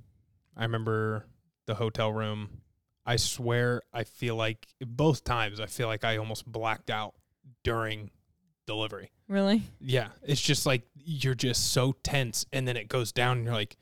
[0.55, 1.25] I remember
[1.65, 2.61] the hotel room.
[3.05, 7.13] I swear, I feel like both times I feel like I almost blacked out
[7.63, 8.09] during
[8.65, 9.11] delivery.
[9.27, 9.63] Really?
[9.79, 13.53] Yeah, it's just like you're just so tense, and then it goes down, and you're
[13.53, 13.77] like,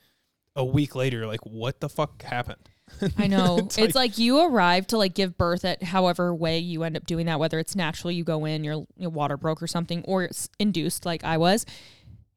[0.56, 2.70] a week later, you're like, what the fuck happened?
[3.18, 3.58] I know.
[3.58, 6.98] It's it's, like- like, you arrive to like give birth at however way you end
[6.98, 10.04] up doing that, whether it's naturally you go in, your your water broke or something,
[10.06, 11.66] or it's induced like I was.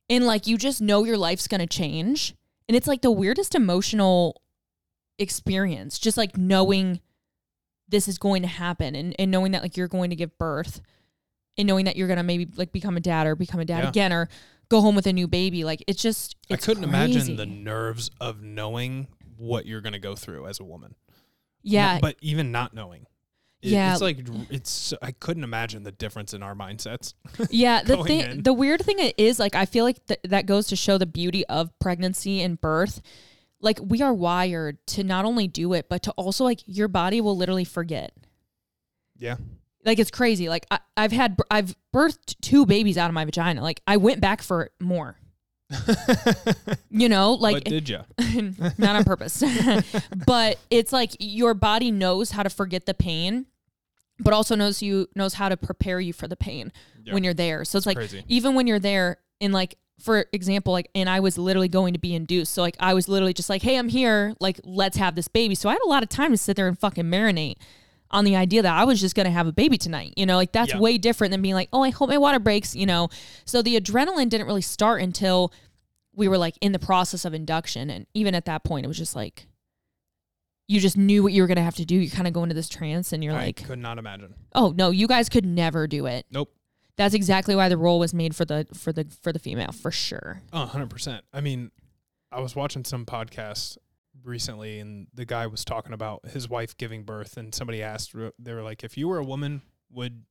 [0.08, 2.34] And like you just know your life's gonna change.
[2.68, 4.40] And it's like the weirdest emotional
[5.18, 7.00] experience, just like knowing
[7.88, 10.80] this is going to happen and, and knowing that like you're going to give birth
[11.58, 13.88] and knowing that you're gonna maybe like become a dad or become a dad Yeah.
[13.88, 14.28] again or
[14.68, 15.64] go home with a new baby.
[15.64, 17.14] Like it's just it's I couldn't crazy.
[17.20, 19.06] imagine the nerves of knowing
[19.38, 20.94] what you're gonna go through as a woman.
[21.62, 21.98] Yeah.
[22.00, 23.06] but even not knowing,
[23.62, 23.92] It- Yeah.
[23.92, 24.18] it's like
[24.50, 24.92] it's.
[25.00, 27.14] I couldn't imagine the difference in our mindsets.
[27.50, 28.42] Yeah, the thing, in.
[28.42, 31.46] the weird thing is, like, I feel like th- that goes to show the beauty
[31.46, 33.00] of pregnancy and birth.
[33.60, 37.20] Like, we are wired to not only do it, but to also like your body
[37.20, 38.12] will literally forget.
[39.18, 39.36] Yeah.
[39.84, 40.48] Like it's crazy.
[40.48, 43.62] Like I, I've had, I've birthed two babies out of my vagina.
[43.62, 45.16] Like I went back for more.
[46.90, 47.98] You know, like but did you?
[48.78, 49.42] not on purpose.
[50.26, 53.46] but it's like your body knows how to forget the pain,
[54.18, 56.72] but also knows you knows how to prepare you for the pain
[57.04, 57.12] Yeah.
[57.12, 57.64] when you're there.
[57.64, 58.24] So it's like Crazy.
[58.28, 61.98] even when you're there in like for example, like and I was literally going to
[61.98, 62.52] be induced.
[62.52, 65.54] So like I was literally just like, Hey, I'm here, like let's have this baby.
[65.54, 67.56] So I had a lot of time to sit there and fucking marinate
[68.10, 70.12] on the idea that I was just gonna have a baby tonight.
[70.16, 70.80] You know, like that's Yeah.
[70.80, 73.08] way different than being like, Oh, I hope my water breaks, you know.
[73.46, 75.52] So the adrenaline didn't really start until
[76.14, 77.90] we were like in the process of induction.
[77.90, 79.46] And even at that point it was just like
[80.68, 81.94] you just knew what you were gonna have to do.
[81.94, 84.34] You kind of go into this trance and you're I like, could not imagine.
[84.54, 86.26] Oh no, you guys could never do it.
[86.30, 86.52] Nope.
[86.96, 89.90] That's exactly why the role was made for the for the for the female for
[89.90, 90.42] sure.
[90.52, 91.20] Oh, 100%.
[91.32, 91.70] I mean,
[92.32, 93.76] I was watching some podcast
[94.24, 98.52] recently and the guy was talking about his wife giving birth and somebody asked they
[98.54, 99.60] were like if you were a woman
[99.92, 100.24] would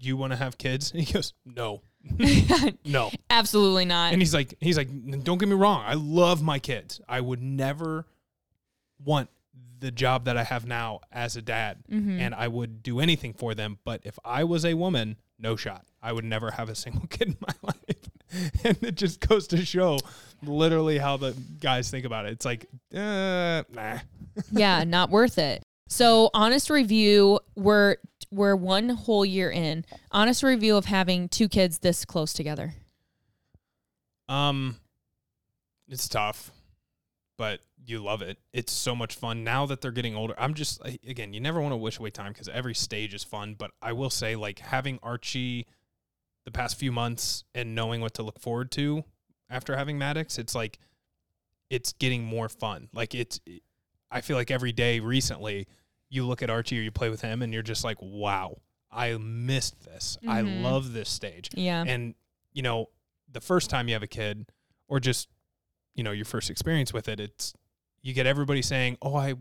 [0.00, 0.90] you want to have kids?
[0.92, 1.82] And he goes, "No."
[2.84, 3.10] no.
[3.30, 4.12] Absolutely not.
[4.12, 4.88] And he's like he's like
[5.22, 7.00] don't get me wrong, I love my kids.
[7.08, 8.06] I would never
[9.04, 9.28] want
[9.78, 12.18] the job that I have now as a dad Mhm.
[12.20, 15.84] and I would do anything for them, but if I was a woman, no shot.
[16.02, 18.02] I would never have a single kid in my life.
[18.64, 19.98] and it just goes to show
[20.42, 22.32] literally how the guys think about it.
[22.32, 23.98] It's like, uh, nah.
[24.52, 25.62] yeah, not worth it.
[25.88, 27.96] So, honest review, we're
[28.30, 29.84] we're one whole year in.
[30.10, 32.74] Honest review of having two kids this close together.
[34.26, 34.76] Um,
[35.88, 36.50] it's tough,
[37.36, 38.38] but you love it.
[38.52, 40.34] It's so much fun now that they're getting older.
[40.38, 43.54] I'm just again, you never want to wish away time because every stage is fun.
[43.58, 45.66] But I will say, like having Archie
[46.44, 49.04] the past few months and knowing what to look forward to
[49.50, 50.78] after having Maddox, it's like
[51.70, 52.88] it's getting more fun.
[52.92, 53.40] Like it's,
[54.10, 55.66] I feel like every day recently,
[56.10, 58.58] you look at Archie or you play with him, and you're just like, wow,
[58.90, 60.18] I missed this.
[60.28, 60.62] I Mhm.
[60.62, 61.48] love this stage.
[61.54, 61.82] Yeah.
[61.86, 62.14] And,
[62.52, 62.90] you know,
[63.30, 64.50] the first time you have a kid
[64.88, 65.28] or just,
[65.94, 67.54] you know, your first experience with it, it's
[68.02, 69.34] you get everybody saying, "Oh, I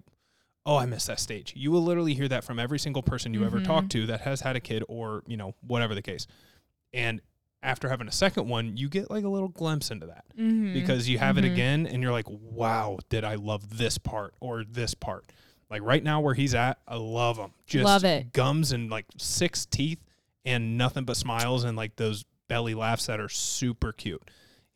[0.66, 3.44] oh, I missed that stage." You will literally hear that from every single person you
[3.44, 3.66] ever Mhm.
[3.66, 6.28] talk to that has had a kid or, you know, whatever the case.
[6.94, 7.20] And
[7.64, 10.74] after having a second one, you get like a little glimpse into that Mhm.
[10.74, 11.52] because you have it Mhm.
[11.54, 15.26] again and you're like, "Wow, did I love this part or this part?"
[15.70, 17.54] Like right now where he's at, I love him.
[17.66, 18.34] Just Love it.
[18.34, 20.04] gums and like six teeth
[20.44, 24.22] and nothing but smiles and like those belly laughs that are super cute.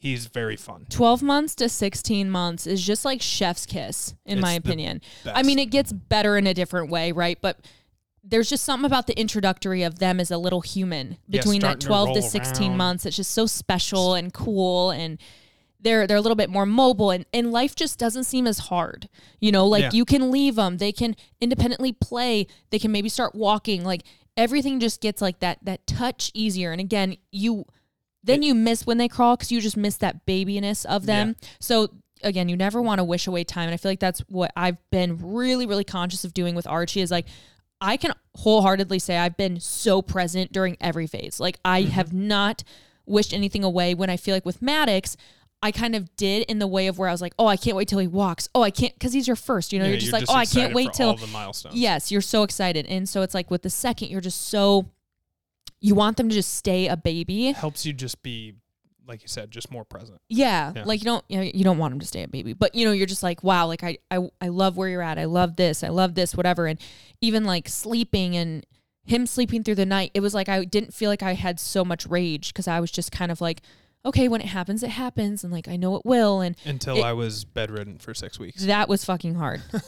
[0.05, 0.85] He's very fun.
[0.89, 5.01] 12 months to 16 months is just like chef's kiss in my It's the opinion.
[5.25, 7.39] I mean, it gets better in a different way, right?
[7.41, 7.57] But
[8.23, 11.81] there's just something about the introductory of them as a little human Yeah, between that
[11.81, 12.77] starting to 12 to 16 around.
[12.77, 13.05] months.
[13.07, 15.17] It's just so special and cool and
[15.79, 19.09] they're they're a little bit more mobile and, and life just doesn't seem as hard.
[19.39, 19.89] You know, like Yeah.
[19.93, 24.03] you can leave them, they can independently play, they can maybe start walking, like
[24.37, 26.71] everything just gets like that that touch easier.
[26.71, 27.65] And again, you
[28.25, 31.35] then you miss when they crawl because you just miss that babiness of them.
[31.59, 31.89] So
[32.23, 33.65] again, you never want to wish away time.
[33.65, 37.01] And I feel like that's what I've been really, really conscious of doing with Archie
[37.01, 37.25] is like,
[37.81, 41.39] I can wholeheartedly say I've been so present during every phase.
[41.39, 41.91] Like, I Mm-hmm.
[41.91, 42.63] have not
[43.05, 45.15] wished anything away when I feel like with Maddox,
[45.61, 47.75] I kind of did in the way of where I was like, oh, I can't
[47.75, 48.47] wait till he walks.
[48.55, 49.73] Oh, I can't, because he's your first.
[49.73, 51.09] You know, Yeah, you're just like, oh, I can't wait till.
[51.09, 51.75] all the milestones.
[51.75, 52.85] Yes, you're so excited.
[52.87, 54.89] And so it's like with the second, you're just so,
[55.81, 57.51] you want them to just stay a baby.
[57.51, 58.53] helps you just be
[59.07, 60.19] like you said, just more present.
[60.29, 60.83] Yeah, Yeah.
[60.85, 62.85] like you don't you, know, you don't want them to stay a baby, but you
[62.85, 65.19] know you're just like wow, like I, I I love where you're at.
[65.19, 65.83] I love this.
[65.83, 66.35] I love this.
[66.35, 66.65] Whatever.
[66.65, 66.79] And
[67.21, 68.65] even like sleeping and
[69.03, 71.85] him sleeping through the night, it was like I didn't feel like I had so
[71.85, 73.61] much rage because I was just kind of like,
[74.03, 76.41] okay, when it happens, it happens, and like I know it will.
[76.41, 78.63] And Until It- I was bedridden for six weeks.
[78.65, 79.61] that was fucking hard.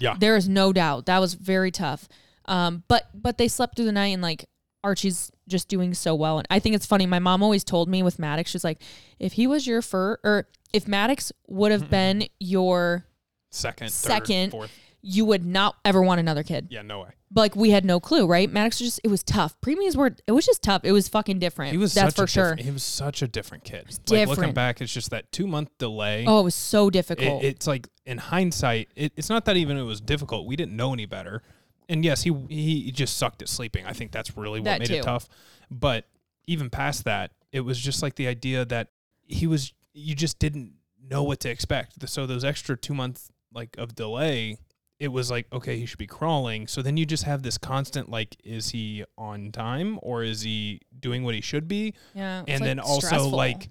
[0.00, 0.14] Yeah.
[0.20, 2.06] there is no doubt that was very tough.
[2.44, 4.44] Um, but but they slept through the night and like
[4.88, 6.38] Archie's just doing so well.
[6.38, 7.06] And I think it's funny.
[7.06, 8.80] My mom always told me with Maddox, she's like,
[9.18, 13.04] if he was your fur or if Maddox would have been your
[13.50, 14.50] Second, Second.
[14.50, 14.78] third, fourth.
[15.00, 16.68] you would not ever want another kid.
[16.70, 17.08] Yeah, no way.
[17.30, 18.50] But like we had no clue, right?
[18.50, 19.54] Maddox was just it was tough.
[19.60, 20.82] Preemies were it was just tough.
[20.84, 21.72] It was fucking different.
[21.72, 22.44] He was that's such for sure.
[22.44, 23.86] different- he was such a different kid.
[24.10, 26.24] Like looking back, it's just that two month delay.
[26.26, 27.42] Oh, it was so It- difficult.
[27.44, 30.46] it's like in hindsight, it, it's not that even it was difficult.
[30.46, 31.42] We didn't know any better.
[31.88, 33.86] And yes, he he just sucked at sleeping.
[33.86, 34.94] I think that's really what That made too.
[34.96, 35.28] it tough.
[35.70, 36.06] But
[36.46, 38.88] even past that, it was just like the idea that
[39.26, 40.72] he was you just didn't
[41.02, 42.08] know what to expect.
[42.08, 44.58] So those extra two months like of delay,
[45.00, 48.10] it was like okay he should be crawling so then you just have this constant
[48.10, 52.42] like is he on time or is he doing what he should be Yeah.
[52.48, 53.30] and then also stressful.
[53.30, 53.70] like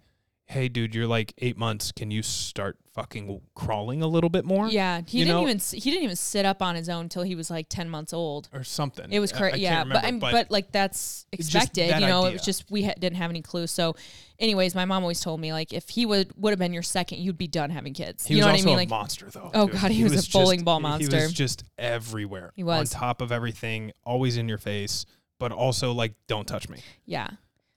[0.49, 4.67] hey dude you're like eight months can you start fucking crawling a little bit more
[4.69, 5.47] Yeah, he you didn't know?
[5.49, 8.11] even he didn't even sit up on his own until he was like ten months
[8.13, 8.49] old.
[8.53, 9.59] or something It was crazy.
[9.59, 11.91] Yeah, but, remember, I'm, but like that's expected.
[11.91, 13.67] that You know, it was just we ha- didn't have any clue.
[13.67, 13.95] So,
[14.39, 17.19] anyways, my mom always told me like if he would would have been your second,
[17.19, 18.25] you'd be done having kids.
[18.25, 18.73] he you was know what I also mean?
[18.73, 19.79] a Like monster though Oh, dude.
[19.79, 22.93] God, he was a bowling just- ball he was just everywhere He was.
[22.93, 25.05] on top of everything always in your face
[25.39, 27.29] but also like don't touch me yeah,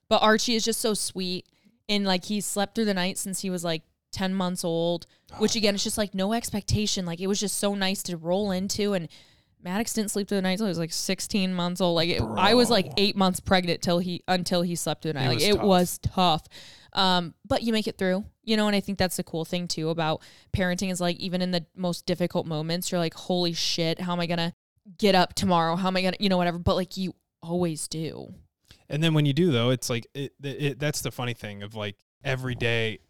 [0.08, 1.46] but Archie is just so sweet
[1.91, 3.82] and like he slept through the night since he was like
[4.12, 5.07] ten months old.
[5.38, 7.05] Which again, it's just like no expectation.
[7.05, 9.09] Like it was just so nice to roll into and.
[9.62, 11.95] Maddox didn't sleep through the night until he was like 16 months old.
[11.95, 15.18] Like it, I was like eight months pregnant till he until he slept through the
[15.18, 15.26] night.
[15.26, 15.66] It like was it tough.
[15.66, 16.43] was tough.
[16.95, 19.68] Um, but you make it through, you know, and I think that's the cool thing
[19.68, 20.22] too about
[20.55, 24.20] parenting is like even in the most difficult moments, you're like, holy shit, how am
[24.20, 24.55] I gonna
[24.97, 25.76] get up tomorrow?
[25.76, 26.59] How am I gonna, you know, whatever.
[26.59, 28.32] But like you always do.
[28.88, 31.62] And then when you do though, it's like it, it, it that's the funny thing
[31.62, 33.00] of like every day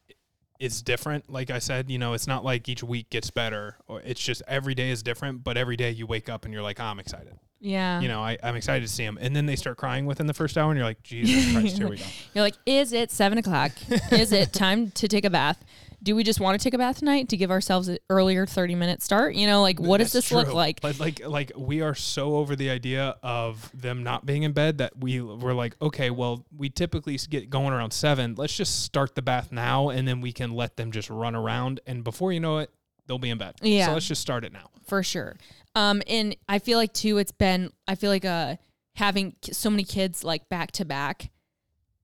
[0.61, 1.31] is different.
[1.31, 4.43] Like I said, you know, it's not like each week gets better or it's just
[4.47, 7.01] every day is different, but every day you wake up and you're like, oh, I'm
[7.01, 7.39] excited.
[7.61, 8.01] Yeah.
[8.01, 9.19] You know, I, I'm excited to see them.
[9.21, 11.89] And then they start crying within the first hour and you're like, Jesus Christ, here
[11.89, 12.05] we go.
[12.35, 13.73] You're like, is it seven o'clock?
[14.13, 15.63] is it time to take a bath?
[16.03, 18.75] Do we just want to take a bath tonight to give ourselves an earlier 30
[18.75, 19.35] minute start?
[19.35, 20.81] You know, like what does That's this look like?
[20.81, 24.79] But like like we are so over the idea of them not being in bed
[24.79, 28.35] that we we're like, okay, well, we typically get going around seven.
[28.37, 31.81] Let's just start the bath now, and then we can let them just run around,
[31.87, 32.71] and before you know it,
[33.07, 33.57] they'll be in bed.
[33.61, 33.87] Yeah.
[33.87, 34.71] So let's just start it now.
[34.87, 35.37] for sure.
[35.75, 38.57] Um, and I feel like too, it's been I feel like uh
[38.97, 41.31] having so many kids like back to back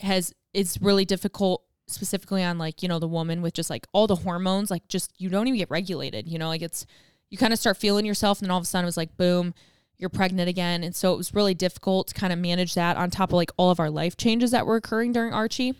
[0.00, 4.06] has it's really difficult specifically on like you know the woman with just like all
[4.06, 6.84] the hormones like just you don't even get regulated you know like it's
[7.30, 9.16] you kind of start feeling yourself and then all of a sudden it was like
[9.16, 9.54] boom
[9.98, 10.84] you're pregnant again.
[10.84, 13.50] And so it was really difficult to kind of manage that on top of like
[13.56, 15.74] all of our life changes that were occurring during archie.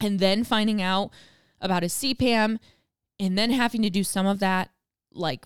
[0.00, 1.10] And then finding out
[1.60, 2.58] about his cpam
[3.18, 4.70] and then having to do some of that
[5.12, 5.44] like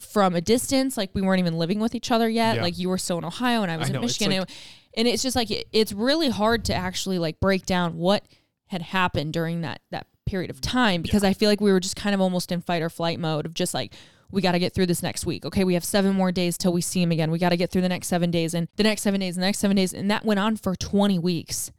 [0.00, 2.56] from a distance like we weren't even living with each other yet.
[2.56, 2.62] Yeah.
[2.62, 4.48] like you were still in ohio and i was I in know, it's michigan like-
[4.48, 4.56] and,
[4.96, 8.24] and it's just like it, it's really hard to actually like break down what
[8.66, 11.94] had happened during that that period of time because i feel like we were just
[11.96, 13.92] kind of almost in fight or flight mode of just like
[14.32, 16.72] we got to get through this next week okay we have seven more days till
[16.72, 18.82] we see him again we got to get through the next seven days and the
[18.82, 21.70] next seven days and the next seven days and that went on for 20 weeks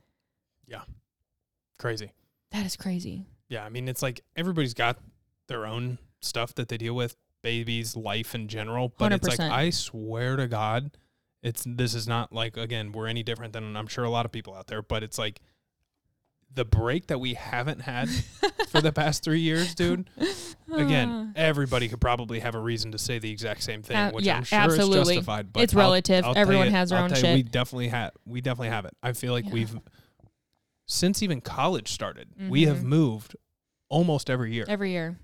[0.65, 0.83] Yeah.
[1.77, 2.11] Crazy.
[2.51, 4.97] that is crazy Yeah, I mean, it's like everybody's got
[5.47, 8.93] their own stuff that they deal with, babies, life in general.
[8.97, 10.91] But it's like I swear to God,
[11.43, 14.31] it's this is not like again we're any different than I'm sure a lot of
[14.31, 14.81] people out there.
[14.81, 15.39] But it's like
[16.53, 18.09] the break that we haven't had
[18.69, 20.09] for the past three years, dude.
[20.73, 24.25] Again, everybody could probably have a reason to say the exact same thing, Uh, which
[24.25, 24.99] yeah, I'm sure absolutely.
[25.01, 25.53] is justified.
[25.53, 26.25] But It's I'll- relative.
[26.25, 28.11] I'll tell Everyone you- has their I'll own tell you, We definitely have.
[28.25, 28.95] We definitely have it.
[29.03, 29.53] I feel like Yeah.
[29.53, 29.77] we've
[30.87, 32.83] since even college started, we have Mhm.
[32.83, 33.35] moved
[33.89, 34.65] almost every year.
[34.67, 35.19] every year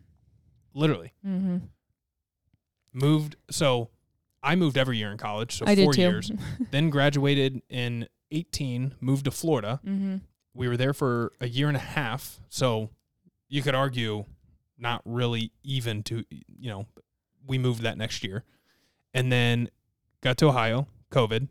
[0.76, 1.58] Literally mm-hmm.
[2.94, 3.36] moved.
[3.50, 3.90] So
[4.42, 6.32] I moved every year in college, so i did four too years.
[6.72, 9.80] then graduated in 18, moved to Florida.
[9.86, 10.18] mm-hmm.
[10.54, 12.40] We were there for a year and a half.
[12.50, 12.90] So
[13.50, 14.26] you could argue
[14.78, 16.86] not really even to, you know,
[17.48, 18.44] we moved that next year.
[19.14, 19.70] And then
[20.22, 21.48] got to Ohio, COVID.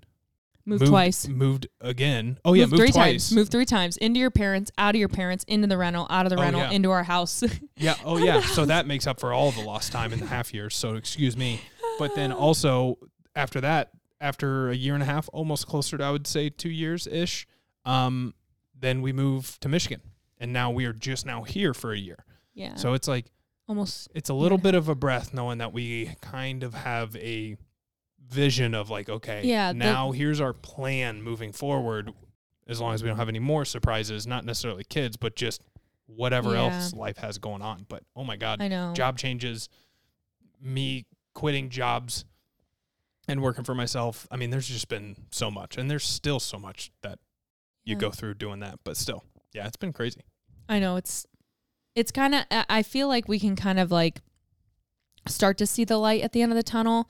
[0.64, 2.38] moved, twice Moved again.
[2.44, 3.28] Oh, yeah, moved, moved three twice.
[3.28, 3.32] times.
[3.32, 6.30] Moved three times into your parents, out of your parents, into the rental, out of
[6.30, 6.70] the Oh, rental, yeah.
[6.70, 7.42] into our house.
[7.76, 7.94] Yeah.
[8.04, 8.40] Oh, yeah.
[8.40, 10.74] so that makes up for all the lost time in the half years.
[10.76, 11.60] So excuse me.
[11.98, 12.98] But then also
[13.36, 13.90] after that,
[14.20, 17.46] after a year and a half, almost closer to I would say two years ish,
[17.84, 18.34] um,
[18.82, 20.02] then we move to Michigan,
[20.38, 22.24] and now we are just now here for a year.
[22.54, 23.26] yeah, So it's like
[23.66, 24.08] almost.
[24.14, 24.62] it's a little Yeah.
[24.64, 27.56] bit of a breath knowing that we kind of have a
[28.28, 32.12] vision of like, okay, Yeah, the- now here's our plan moving forward.
[32.66, 35.64] As long as we don't have any more surprises, not necessarily kids, but just
[36.06, 36.64] whatever Yeah.
[36.74, 37.86] else life has going on.
[37.88, 38.92] But oh my God, I know.
[38.94, 39.68] job changes,
[40.60, 42.24] me quitting jobs
[43.28, 44.26] and working for myself.
[44.30, 47.18] I mean, there's just been so much, and there's still so much that
[47.84, 48.00] you Yeah.
[48.00, 48.14] go mm.
[48.16, 48.80] through doing that.
[48.84, 50.22] But still, yeah, it's been crazy.
[50.68, 51.26] I know it's
[51.94, 54.20] it's kind of I I feel like we can kind of like
[55.28, 57.08] start to see the light at the end of the tunnel.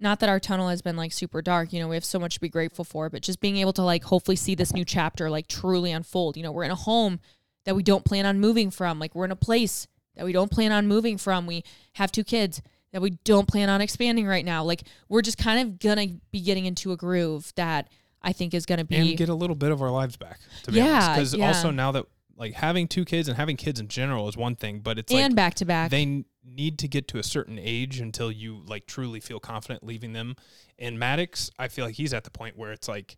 [0.00, 2.34] Not that our tunnel has been like super dark, you know, we have so much
[2.34, 5.28] to be grateful for, but just being able to like hopefully see this new chapter
[5.28, 6.36] like truly unfold.
[6.36, 7.18] You know, we're in a home
[7.64, 9.00] that we don't plan on moving from.
[9.00, 11.46] Like we're in a place that we don't plan on moving from.
[11.46, 11.64] We
[11.94, 12.62] have two kids
[12.92, 14.62] that we don't plan on expanding right now.
[14.62, 17.88] Like we're just kind of gonna be getting into a groove that
[18.22, 20.40] I think is gonna be and get a little bit of our lives back.
[20.64, 21.46] To be Yeah, honest, because yeah.
[21.46, 22.04] also now that
[22.36, 25.22] like having two kids and having kids in general is one thing, but it's like
[25.24, 25.90] and back to back.
[25.90, 29.84] they n- need to get to a certain age until you like truly feel confident
[29.84, 30.36] leaving them.
[30.78, 33.16] And Maddox, I feel like he's at the point where it's like,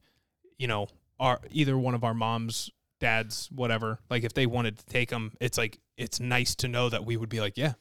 [0.59, 0.88] you know,
[1.18, 5.32] our either one of our moms, dads, whatever, like if they wanted to take him,
[5.40, 7.74] it's like it's nice to know that we would be like, yeah,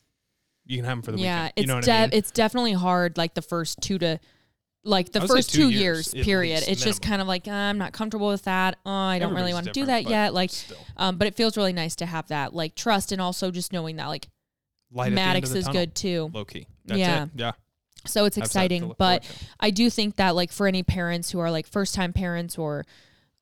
[0.65, 1.53] you can have him for the yeah, weekend.
[1.55, 2.09] it's You know de- I mean?
[2.13, 3.17] it's definitely hard.
[3.17, 4.19] Like the first two to,
[4.89, 6.55] like the I would say first two two years, years, period.
[6.57, 8.77] least, It's just kind of like uh, I'm not comfortable with that.
[8.85, 10.33] Oh, I don't really want to do that yet.
[10.33, 10.51] Like,
[10.97, 13.95] um, but it feels really nice to have that like trust and also just knowing
[13.97, 14.27] that like
[14.91, 16.31] Light at the end Maddox is tunnel, good too.
[16.33, 16.65] Low key.
[16.85, 17.23] That's Yeah.
[17.25, 17.29] it.
[17.35, 17.51] Yeah.
[18.05, 19.25] So it's Have something to exciting, but.
[19.59, 22.85] I do think that like for any parents who are like first time parents or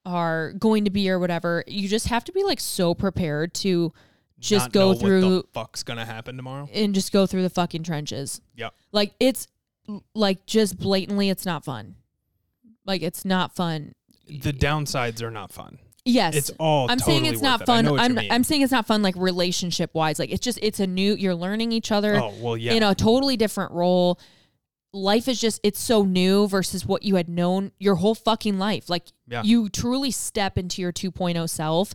[0.05, 3.93] are going to be or whatever, you just have to be like so prepared to
[4.39, 6.69] just go know what through the fuck's gonna happen tomorrow.
[6.73, 8.39] and just go through the fucking trenches.
[8.55, 8.73] Yep.
[8.91, 9.47] Like it's
[10.13, 11.95] like just blatantly it's not fun.
[12.85, 13.93] Like it's not fun.
[14.27, 15.79] The downsides are not fun.
[16.05, 16.35] Yes.
[16.35, 16.89] It's all.
[16.89, 17.65] I'm totally saying it's not it.
[17.65, 17.85] Fun.
[17.85, 18.31] know what you I'm.
[18.31, 20.19] I'm saying it's not fun like relationship wise.
[20.19, 22.73] Like it's just it's a new you're learning each other Oh well, yeah.
[22.73, 24.19] in a totally different role.
[24.93, 28.89] Life is just it's so new versus what you had known your whole fucking life.
[28.89, 29.43] Like Yeah.
[29.43, 31.93] you truly step into your 2.0 self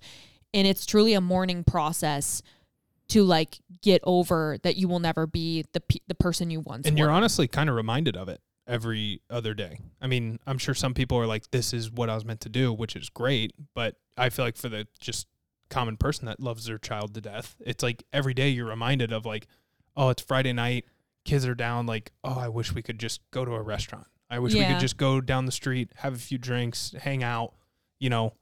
[0.53, 2.43] and it's truly a mourning process
[3.13, 6.87] to like get over that you will never be the pe- the person you once
[6.87, 7.05] and were.
[7.05, 9.79] you're honestly kind of reminded of it every other day.
[10.01, 12.49] I mean, I'm sure some people are like, "This is what I was meant to
[12.49, 13.53] do," which is great.
[13.75, 15.27] But I feel like for the just
[15.69, 19.27] common person that loves their child to death, it's like every day you're reminded of
[19.27, 19.47] like,
[19.97, 20.85] "Oh, it's Friday night.
[21.25, 21.87] Kids are down.
[21.87, 24.07] Like, oh, I wish we could just go to a restaurant.
[24.31, 27.53] I wish we could just go down the street, have a few drinks, hang out,
[28.01, 28.33] you know,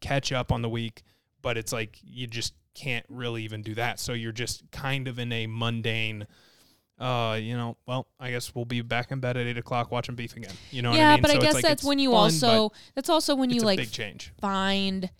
[0.00, 1.02] catch up on the week."
[1.42, 4.00] But it's like you just can't really even do that.
[4.00, 6.26] So you're just kind of in a mundane
[7.00, 10.14] uh, you know, well, I guess we'll be back in bed at eight o'clock watching
[10.14, 10.52] beef again.
[10.70, 11.22] You know yeah, I mean?
[11.22, 13.78] but So I guess like that's when you fun, also that's also when you like
[13.78, 14.34] big change.
[14.38, 15.10] find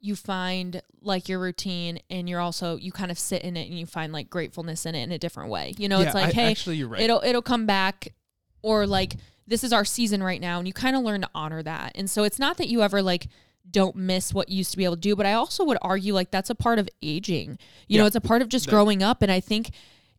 [0.00, 3.78] you find like your routine and you're also you kind of sit in it and
[3.78, 5.74] you find like gratefulness in it in a different way.
[5.76, 7.02] You know, yeah, it's like, I- hey, actually, you're right.
[7.02, 8.14] it'll it'll come back
[8.62, 11.62] or like this is our season right now and you kind of learn to honor
[11.62, 11.92] that.
[11.94, 13.28] And so it's not that you ever like
[13.70, 16.14] don't miss what you used to be able to do, but I also would argue
[16.14, 17.58] like that's a part of aging.
[17.86, 19.70] You know, it's a part of just growing up and I think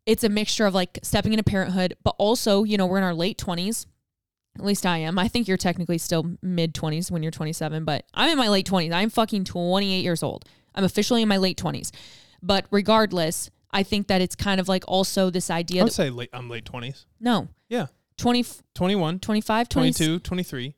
[0.06, 3.14] it's a mixture of like stepping into parenthood, but also, you know, we're in our
[3.14, 3.86] late 20s.
[4.58, 5.18] At least I am.
[5.18, 8.66] I think you're technically still mid 20s when you're 27, but I'm in my late
[8.68, 8.92] 20s.
[8.92, 10.44] I'm fucking 28 years old.
[10.74, 11.92] I'm officially in my late 20s.
[12.42, 15.56] But regardless, I think that it's kind of like also this idea.
[15.56, 17.04] I idea would say late, I'm late 20s.
[17.20, 17.86] no, Yeah.
[18.16, 18.44] 20,
[18.74, 20.74] 21, 25, 20, 22, 23.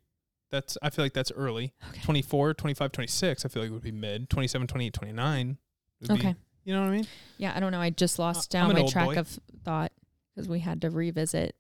[0.53, 1.73] That's I feel like that's early.
[1.89, 2.01] Okay.
[2.03, 4.29] 24, 25, 26, I feel like it would be mid.
[4.31, 5.59] 27, 28, 29.
[6.03, 6.35] would be- Okay.
[6.65, 7.07] you know what I mean?
[7.39, 7.81] Yeah, I don't know.
[7.81, 9.17] I just lost Uh, down my track boy.
[9.19, 9.91] of thought
[10.35, 11.57] because we had to revisit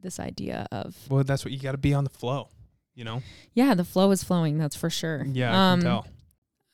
[0.00, 2.48] this idea of Well, that's what you got to be on the flow,
[2.94, 3.22] you know?
[3.54, 4.58] yeah, the flow is flowing.
[4.58, 5.24] That's for sure.
[5.24, 6.06] Yeah, I Um, can tell.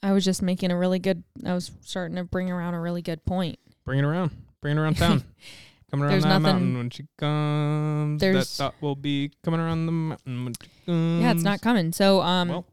[0.02, 1.22] I was just making a really good.
[1.44, 3.58] I was starting to bring around a really good point.
[3.84, 4.30] Bring it around.
[4.62, 5.24] Bring it around town.
[5.90, 8.20] Coming around There's that nothing- mountain when she comes.
[8.20, 11.22] That thought will be coming around the mountain when she comes.
[11.22, 11.92] Yeah, it's not coming.
[11.92, 12.66] So, um, Well.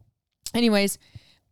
[0.54, 0.98] anyways,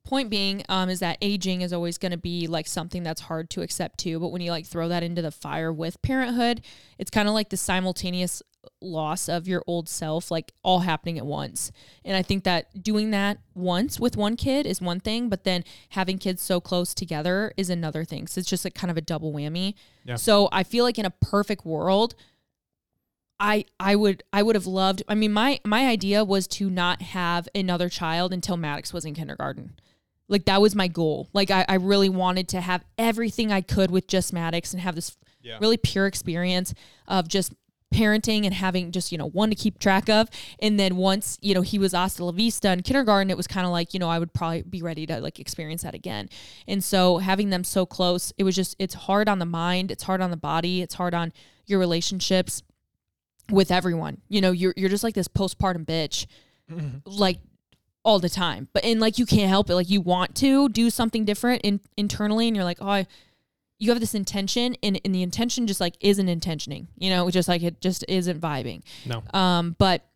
[0.04, 3.50] point being, um, is that aging is always going to be like something that's hard
[3.50, 4.20] to accept too.
[4.20, 6.62] But when you like throw that into the fire with parenthood,
[6.98, 8.42] it's kind of like the simultaneous
[8.80, 11.72] loss of your old self, like all happening at once.
[12.04, 15.64] And I think that doing that once with one kid is one thing, but then
[15.90, 18.26] having kids so close together is another thing.
[18.26, 19.74] So it's just like kind of a double whammy.
[20.04, 20.16] Yeah.
[20.16, 22.14] So I feel like in a perfect world,
[23.38, 27.02] I I would I would have loved I mean my my idea was to not
[27.02, 29.74] have another child until Maddox was in kindergarten.
[30.28, 31.28] Like that was my goal.
[31.34, 34.94] Like I, I really wanted to have everything I could with just Maddox and have
[34.94, 35.58] this Yeah.
[35.60, 36.72] really pure experience
[37.06, 37.52] of just
[37.94, 40.28] parenting and having just, you know, one to keep track of.
[40.60, 43.66] And then once, you know, he was hasta la vista in kindergarten, it was kind
[43.66, 46.28] of like, you know, I would probably be ready to like experience that again.
[46.66, 50.02] And so having them so close, it was just, it's hard on the mind, it's
[50.02, 51.32] hard on the body, it's hard on
[51.66, 52.62] your relationships
[53.50, 54.20] with everyone.
[54.28, 56.26] You know, you're you're just like this postpartum bitch,
[56.70, 56.98] mm-hmm.
[57.04, 57.38] like
[58.04, 58.68] all the time.
[58.72, 59.74] But and like you can't help it.
[59.74, 63.06] Like you want to do something different in, internally, and you're like, oh, I,
[63.78, 66.88] you have this intention, and, and the intention just like isn't intentioning.
[66.96, 68.82] You know, just like it just isn't vibing.
[69.04, 69.22] No.
[69.38, 70.06] Um, but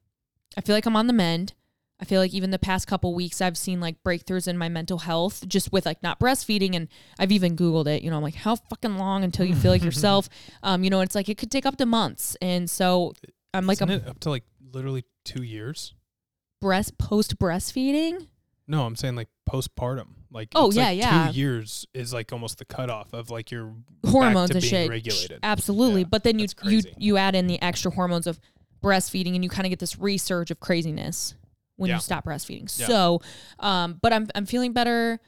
[0.57, 1.55] I feel like I'm on the mend.
[2.01, 4.99] I feel like even the past couple weeks I've seen like breakthroughs in my mental
[4.99, 6.89] health just with like not breastfeeding and
[7.19, 9.85] I've even googled it, you know, I'm like how fucking long until you feel like
[9.91, 10.31] yourself.
[10.63, 12.39] Um, you know, it's like it could take up to months.
[12.41, 13.13] And so
[13.53, 15.95] I'm like it up to like literally two years?
[16.61, 18.29] breast post breastfeeding.
[18.67, 20.09] No, I'm saying like postpartum.
[20.33, 21.29] Like Oh, yeah, like yeah.
[21.33, 23.75] Two years is like almost the cutoff of like your
[24.07, 24.91] hormones and being shit.
[24.91, 25.41] regulated.
[25.43, 26.03] Absolutely.
[26.03, 28.39] Yeah, but then you you you add in the extra hormones of
[28.83, 31.35] breastfeeding and you kind of get this resurge of craziness
[31.77, 31.97] when Yeah.
[31.97, 32.79] you stop breastfeeding.
[32.79, 32.87] Yeah.
[32.87, 33.21] So
[33.59, 35.19] um but I'm I'm feeling better.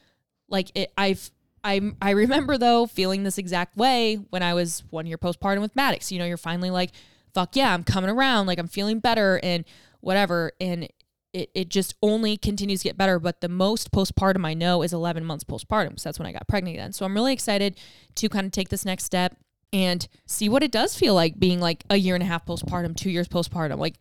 [0.48, 1.30] Like it I've
[1.64, 5.74] I I remember though feeling this exact way when I was one year postpartum with
[5.76, 6.12] Maddox.
[6.12, 6.90] You know, you're finally like,
[7.34, 9.64] fuck yeah, I'm coming around, like I'm feeling better and
[10.00, 10.52] whatever.
[10.60, 10.88] And
[11.32, 13.18] it, it just only continues to get better.
[13.18, 15.98] But the most postpartum I know is 11 months postpartum.
[15.98, 16.92] So that's when I got pregnant again.
[16.92, 17.76] So I'm really excited
[18.16, 19.36] to kind of take this next step
[19.72, 22.94] and see what it does feel like being like a year and a half postpartum,
[22.96, 23.78] two years postpartum.
[23.78, 23.94] Like,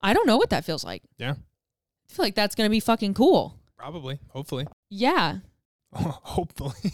[0.00, 1.02] I don't know what that feels like.
[1.18, 1.34] Yeah.
[2.08, 3.58] I feel like that's going to be fucking cool.
[3.76, 4.20] Probably.
[4.30, 4.66] Hopefully.
[4.88, 5.38] Yeah.
[5.92, 6.92] Hopefully.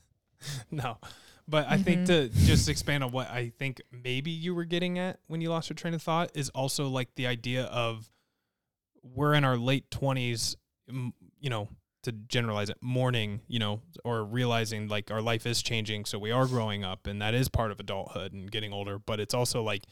[0.70, 0.98] no.
[1.46, 2.34] But I think Mm-hmm.
[2.38, 5.68] to just expand on what I think maybe you were getting at when you lost
[5.68, 8.10] your train of thought is also like the idea of
[9.04, 10.56] we're in our late 20s,
[10.88, 11.68] you know,
[12.02, 16.04] to generalize it, mourning, you know, or realizing like our life is changing.
[16.04, 18.98] So we are growing up and that is part of adulthood and getting older.
[18.98, 19.84] But it's also like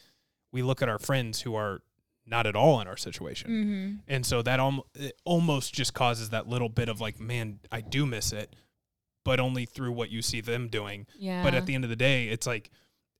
[0.53, 1.81] we look at our friends who are
[2.27, 3.51] not at all in our situation.
[3.51, 3.95] Mm-hmm.
[4.09, 7.81] And so that al- it almost just causes that little bit of like, man, I
[7.81, 8.55] do miss it,
[9.25, 11.07] but only through what you see them doing.
[11.19, 11.43] Yeah.
[11.43, 12.71] But at the end of the day, it's like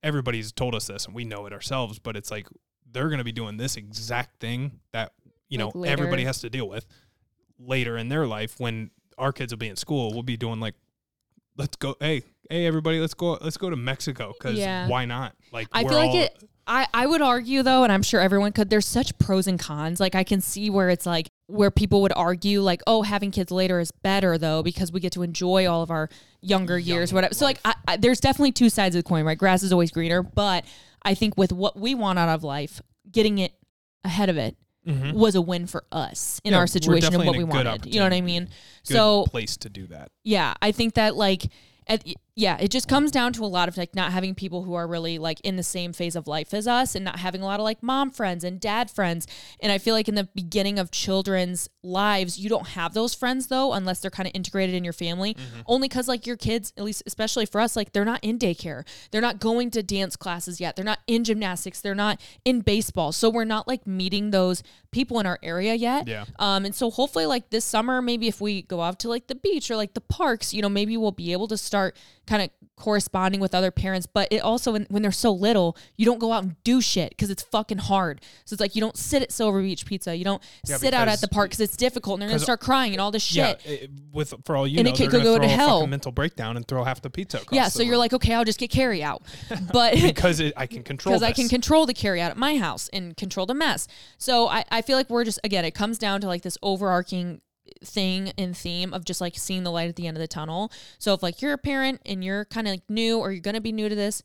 [0.03, 2.47] everybody's told us this and we know it ourselves, but it's like
[2.91, 5.13] they're going to be doing this exact thing that,
[5.53, 6.87] you Like know, everybody has to deal with
[7.59, 10.13] later in their life when our kids will be in school.
[10.13, 10.75] We'll be doing like,
[11.59, 11.95] let's go.
[12.01, 13.39] Hey, hey, everybody, let's go.
[13.41, 14.89] Let's go to Mexico because Yeah.
[14.89, 15.35] why not?
[15.53, 16.49] Like, I feel like it.
[16.67, 19.99] I, I would argue though, and I'm sure everyone could, there's such pros and cons.
[20.01, 23.51] Like I can see where it's like where people would argue like, oh, having kids
[23.51, 26.09] later is better though, because we get to enjoy all of our
[26.41, 27.35] younger years, Young whatever.
[27.35, 29.37] So like I, I, there's definitely two sides of the coin, right?
[29.37, 30.23] Grass is always greener.
[30.23, 30.65] But
[31.03, 32.81] I think with what we want out of life,
[33.11, 33.53] getting it
[34.05, 34.57] ahead of it
[34.87, 35.13] Mhm.
[35.15, 37.87] was a win for us in Yeah, our situation and what we wanted.
[37.87, 38.45] You know what I mean?
[38.87, 40.11] good so place to do that.
[40.25, 41.47] yeah, I think that like
[41.87, 42.05] at,
[42.35, 44.87] yeah, it just comes down to a lot of like not having people who are
[44.87, 47.61] really like in the same phase of life as us and not having a lot
[47.61, 49.27] of like mom friends and dad friends.
[49.61, 53.49] And I feel like in the beginning of children's lives, you don't have those friends
[53.49, 55.37] though unless they're kind of integrated in your family.
[55.67, 58.87] Only cuz like your kids, at least especially for us, like they're not in daycare.
[59.11, 60.75] They're not going to dance classes yet.
[60.75, 61.83] They're not in gymnastics.
[61.83, 63.13] They're not in baseball.
[63.13, 66.09] So we're not like meeting those people in our area yet.
[66.09, 66.25] Yeah.
[66.39, 69.35] Um, and so hopefully, like this summer, maybe if we go out to like the
[69.35, 71.97] beach or like the parks, you know, maybe we'll be able to start
[72.27, 74.07] kind of corresponding with other parents.
[74.07, 77.11] But it also, when, when they're so little, you don't go out and do shit
[77.11, 78.21] because it's fucking hard.
[78.45, 81.09] So it's like you don't sit at Silver Beach Pizza, you don't Yeah, sit out
[81.09, 83.23] at the park because it's difficult and they're gonna 'cause- start crying and all this
[83.23, 83.61] shit.
[83.65, 85.53] Yeah, it, with for all you And know, it could they're gonna go throw to
[85.53, 85.87] a hell.
[85.87, 87.41] mental breakdown and throw half the pizza.
[87.51, 87.99] Yeah, so you're room.
[88.01, 89.23] like, okay, I'll just get carry out,
[89.73, 91.15] but because it, I can control.
[91.15, 93.87] because I can control the carry out at my house and control the mess.
[94.19, 97.41] So I, I feel like we're just again, it comes down to like this overarching
[97.85, 100.73] thing and theme of just like seeing the light at the end of the tunnel.
[100.99, 103.61] So if like you're a parent and you're kind of like new or you're gonna
[103.61, 104.23] be new to this,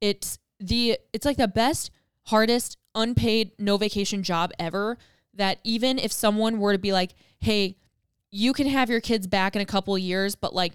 [0.00, 1.90] it's the it's like the best,
[2.24, 4.98] hardest, unpaid, no vacation job ever.
[5.34, 7.76] That even if someone were to be like, hey,
[8.30, 10.72] you can have your kids back in a couple years, but like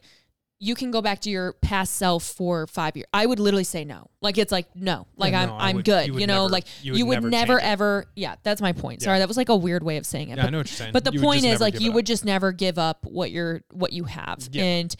[0.59, 3.05] you can go back to your past self for five years.
[3.13, 4.09] I would literally say no.
[4.21, 5.05] Like it's like no.
[5.15, 6.07] Like Yeah, I'm no, I I'm would- good.
[6.07, 8.05] you You, know, never- like you you would would, never never ever.
[8.15, 9.01] Yeah, that's my point.
[9.01, 9.05] Yeah.
[9.05, 10.37] Sorry, that was like a weird way of saying it.
[10.37, 10.93] Yeah, I but, know what you're saying.
[10.93, 13.93] but the You point is like you would just never give up what you're what
[13.93, 14.49] you have.
[14.55, 14.95] And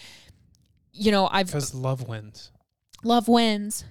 [0.93, 2.51] you know, I've because love wins,
[3.03, 3.83] love wins.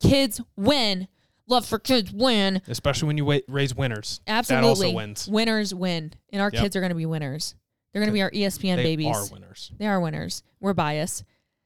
[0.00, 1.08] Kids win.
[1.46, 2.62] Love for kids win.
[2.68, 4.20] especially when you wait, raise winners.
[4.28, 4.64] Absolutely.
[4.64, 5.26] That also wins.
[5.28, 6.12] Winners win.
[6.32, 6.62] And our Yep.
[6.62, 7.56] kids are going to be winners.
[7.92, 9.06] They're going to be our ESPN They babies.
[9.06, 9.72] They are winners.
[9.78, 10.42] They are winners.
[10.60, 11.24] We're biased.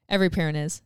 [0.09, 0.83] Every parent is.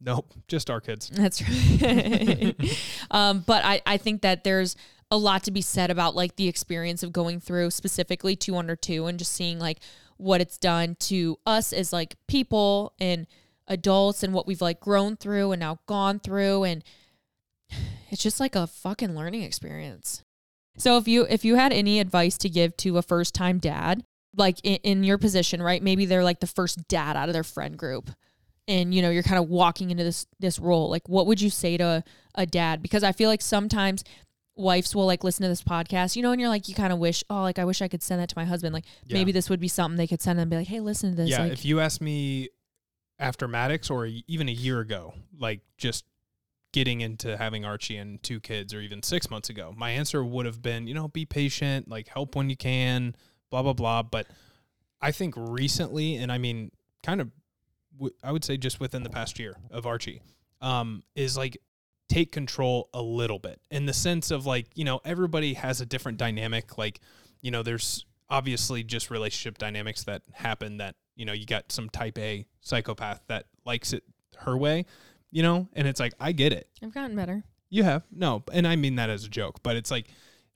[0.00, 1.10] Nope, just our kids.
[1.10, 2.54] That's right.
[3.10, 4.74] um, but I, I think that there's
[5.10, 8.76] a lot to be said about like the experience of going through specifically two under
[8.76, 9.80] two and just seeing like
[10.16, 13.26] what it's done to us as like people and
[13.66, 16.84] adults and what we've like grown through and now gone through and
[18.10, 20.24] it's just like a fucking learning experience.
[20.76, 24.04] So if you if you had any advice to give to a first time dad,
[24.36, 25.82] like in, in your position, right?
[25.82, 28.10] Maybe they're like the first dad out of their friend group
[28.68, 31.48] and you know you're kind of walking into this this role like what would you
[31.48, 32.04] say to
[32.34, 34.04] a dad because i feel like sometimes
[34.54, 36.98] wives will like listen to this podcast you know and you're like you kind of
[36.98, 39.16] wish oh like i wish i could send that to my husband like Yeah.
[39.16, 41.30] maybe this would be something they could send and be like hey listen to this
[41.30, 42.50] yeah, like if you asked me
[43.20, 46.04] after Maddox or even a year ago, like just
[46.72, 50.46] getting into having Archie and two kids, or even six months ago, my answer would
[50.46, 53.14] have been, you know, be patient, like help when you can,
[53.50, 54.02] blah blah blah.
[54.02, 54.26] But
[55.00, 56.70] I think recently, and I mean,
[57.02, 57.30] kind of,
[57.96, 60.22] w- I would say just within the past year of Archie,
[60.60, 61.58] um, is like
[62.08, 65.86] take control a little bit in the sense of like you know everybody has a
[65.86, 66.78] different dynamic.
[66.78, 67.00] Like
[67.40, 71.88] you know there's obviously just relationship dynamics that happen that you know you got some
[71.90, 74.04] type a psychopath that likes it
[74.38, 74.84] her way
[75.30, 75.68] you know?
[75.74, 76.68] And it's like i get it.
[76.82, 77.42] I've gotten better.
[77.68, 78.02] You have.
[78.10, 80.08] No and i mean that as a joke but it's like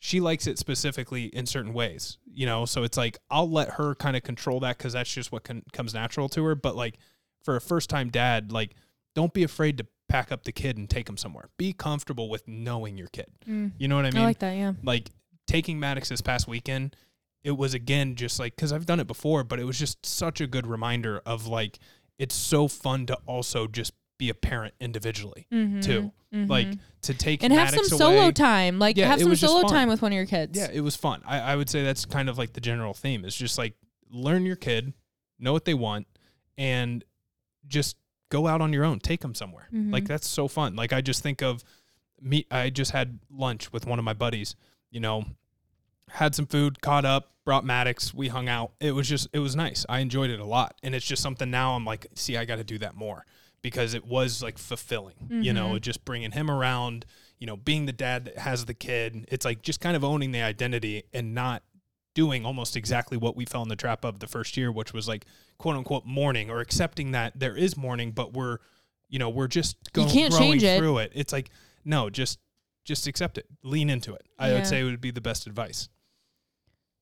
[0.04, 3.94] she likes it specifically in certain ways you know so it's like i'll let her
[3.94, 6.98] kind of control that because that's just what con- comes natural to her but like
[7.44, 8.74] for a first time dad, like
[9.14, 11.50] don't be afraid to pack up the kid and take him somewhere.
[11.56, 13.26] Be comfortable with knowing your kid.
[13.48, 13.72] Mm.
[13.78, 14.22] You know what I mean?
[14.22, 14.56] I like that.
[14.56, 14.72] Yeah.
[14.82, 15.10] like
[15.46, 16.96] taking Maddox this past weekend,
[17.44, 20.40] it was again just like because I've done it before, but it was just such
[20.40, 21.78] a good reminder of like
[22.18, 23.92] it's so fun to also just
[24.24, 25.80] be a parent individually Mm-hmm.
[25.80, 26.12] too.
[26.32, 26.78] Like Mhm.
[27.02, 28.78] to take and have some away, solo time.
[28.80, 30.58] Like Yeah, have some solo time with one of your kids.
[30.58, 31.22] Yeah, it was fun.
[31.24, 33.24] I, I would say that's kind of like the general theme.
[33.24, 33.74] It's just like
[34.10, 34.92] learn your kid,
[35.38, 36.06] know what they want,
[36.58, 37.04] and
[37.68, 37.96] just
[38.30, 38.98] go out on your own.
[38.98, 39.68] Take them somewhere.
[39.72, 40.08] Like Mhm.
[40.08, 40.74] that's so fun.
[40.74, 41.62] Like I just think of
[42.20, 42.46] me.
[42.50, 44.56] I just had lunch with one of my buddies.
[44.90, 45.24] You know,
[46.08, 48.12] had some food, caught up, brought Maddox.
[48.14, 48.72] We hung out.
[48.80, 49.86] It was just it was nice.
[49.88, 51.74] I enjoyed it a lot, and it's just something now.
[51.76, 53.24] I'm like, see, I got to do that more
[53.64, 55.14] because it was like fulfilling.
[55.30, 55.80] You know, Mhm.
[55.80, 57.06] just bringing him around.
[57.38, 59.24] You know, being the dad that has the kid.
[59.28, 61.62] It's like just kind of owning the identity and not
[62.14, 65.08] doing almost exactly what we fell in the trap of the first year, which was
[65.08, 65.24] like
[65.58, 68.58] quote unquote mourning or accepting that there is mourning, but we're,
[69.08, 70.78] you know, we're just You going can't growing it.
[70.78, 71.12] through it.
[71.14, 71.50] It's like
[71.86, 72.38] no, just
[72.84, 74.26] just accept it, lean into it.
[74.38, 74.54] I Yeah.
[74.56, 75.88] would say it would be the best advice.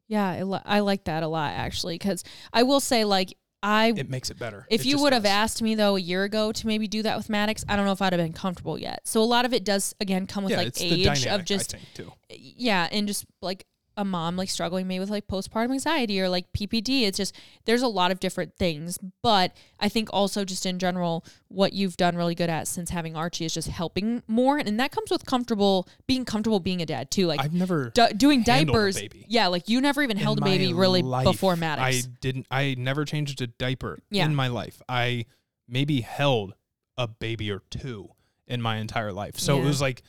[0.08, 3.92] Yeah, I, li- I like that a lot actually because I will say like I
[3.96, 4.66] It makes it better.
[4.70, 7.16] if It you would have asked me though a year ago to maybe do that
[7.16, 9.00] with Maddox, I don't know if I'd have been comfortable yet.
[9.04, 11.74] So a lot of it does again come with yeah, like age dynamic, of just
[11.74, 12.12] I think too.
[12.30, 13.64] yeah, and just like
[13.96, 17.02] a mom like struggling maybe with like postpartum anxiety or like PPD.
[17.02, 17.34] It's just
[17.64, 21.96] there's a lot of different things, but I think also just in general what you've
[21.96, 25.26] done really good at since having Archie is just helping more, and that comes with
[25.26, 27.26] comfortable being comfortable being a dad too.
[27.26, 29.02] Like I've never du- doing diapers.
[29.28, 32.06] Yeah, like you never even in held a baby really life, before Maddox.
[32.06, 32.46] I didn't.
[32.50, 34.24] I never changed a diaper Yeah.
[34.24, 34.80] in my life.
[34.88, 35.26] I
[35.68, 36.54] maybe held
[36.96, 38.08] a baby or two
[38.46, 39.38] in my entire life.
[39.38, 40.02] So it was like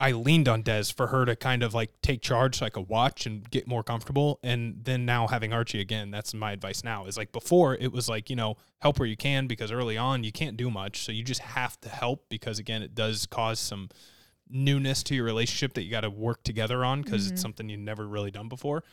[0.00, 2.88] I leaned on Des for her to kind of like take charge so I could
[2.88, 4.38] watch and get more comfortable.
[4.44, 7.06] And then now having Archie again, that's my advice now.
[7.06, 10.22] Is like before it was like, you know, help where you can because early on
[10.22, 11.04] you can't do much.
[11.04, 13.88] So you just have to help because again, it does cause some
[14.48, 17.32] newness to your relationship that you got to work together on because Mhm.
[17.32, 18.84] it's something you've never really done before.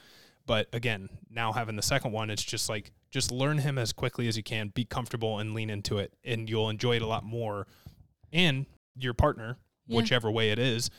[0.48, 4.28] But again, now having the second one, it's just like just learn him as quickly
[4.28, 7.24] as you can, be comfortable and lean into it, and you'll enjoy it a lot
[7.24, 7.68] more.
[8.34, 8.66] And
[8.98, 9.58] your partner,
[9.88, 9.98] Yeah.
[9.98, 10.90] whichever way it is,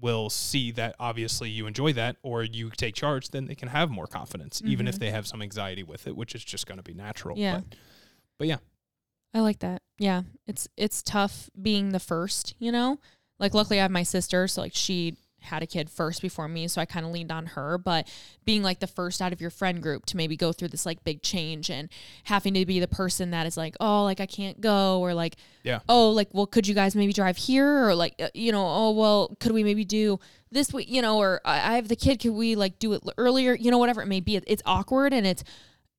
[0.00, 3.90] will see that obviously you enjoy that or you take charge, then they can have
[3.90, 4.98] more confidence, even if Mhm.
[5.00, 7.36] they have some anxiety with it, which is just going to be natural.
[7.36, 7.56] Yeah.
[7.68, 7.78] But,
[8.38, 8.58] but yeah,
[9.34, 9.82] I like that.
[9.98, 10.22] Yeah.
[10.46, 12.98] It's it's tough being the first, you know?
[13.40, 16.68] Like luckily I have my sister, so like she had a kid first before me,
[16.68, 18.08] so I kind of leaned on her, but
[18.44, 21.04] being like the first out of your friend group to maybe go through this like
[21.04, 21.88] big change and
[22.24, 25.36] having to be the person that is like, "Oh, like I can't go," or like,
[25.62, 25.80] Yeah.
[25.88, 28.90] "Oh, like well, could you guys maybe drive here?" or like, uh, you know, "Oh,
[28.90, 30.18] well, could we maybe do
[30.50, 33.02] this week, you know, or I I have the kid, could we like do it
[33.16, 34.36] earlier?" You know, whatever it may be.
[34.36, 35.44] It's awkward and it's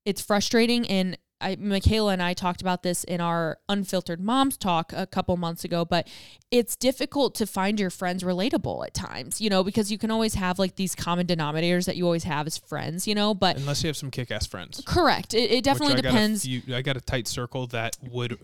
[0.05, 4.91] it's frustrating and I, Michaela and I talked about this in our unfiltered moms talk
[4.93, 6.07] a couple months ago, but
[6.51, 10.33] it's difficult to find your friends relatable at times, you know, because you can always
[10.35, 13.83] have like these common denominators that you always have as friends, you know, but unless
[13.83, 14.81] you have some kick ass friends.
[14.85, 15.33] correct.
[15.33, 16.45] It, it definitely I depends.
[16.45, 18.37] Got a few, I got a tight circle that would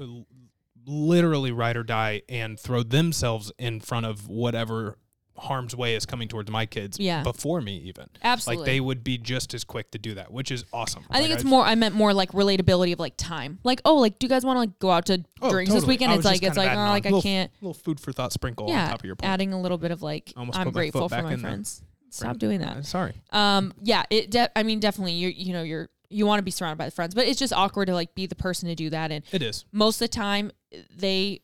[0.86, 4.98] literally ride or die and throw themselves in front of whatever
[5.38, 7.24] harm's way is coming towards my kids Yeah.
[7.24, 8.08] before me even.
[8.24, 8.62] Absolutely.
[8.62, 11.04] Like they would be just as quick to do that, which is awesome.
[11.10, 11.64] I think it's I've- more.
[11.66, 13.60] I meant more like relatability of like time.
[13.64, 15.86] Like, oh, like, do you guys want to like go out to Oh, drinks this
[15.86, 16.14] weekend?
[16.14, 16.90] It's like it's like oh, on.
[16.90, 17.52] like I can't.
[17.62, 19.30] little food for thought sprinkle on Yeah, top of your point.
[19.32, 21.82] adding a little bit of like Almost I'm grateful for my friends.
[22.12, 22.78] Stop doing that.
[22.78, 23.14] Uh, sorry.
[23.32, 24.32] Um, yeah, it.
[24.32, 25.14] De- I mean, definitely.
[25.14, 27.52] You you know you're you want to be surrounded by the friends, but it's just
[27.52, 29.12] awkward to like be the person to do that.
[29.12, 29.66] And It is.
[29.74, 30.52] most of the time,
[30.96, 31.42] they.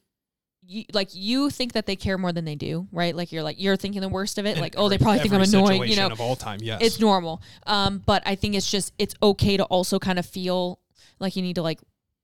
[0.63, 3.15] You, like you think that they care more than they do, right?
[3.15, 5.33] Like you're like you're thinking the worst of it, In like oh they probably think
[5.33, 6.07] I'm annoying, you know.
[6.07, 6.81] Of all time, yes.
[6.81, 7.41] It's normal.
[7.65, 10.79] Um, but I think it's just it's okay to also kind of feel
[11.19, 11.79] like you need to like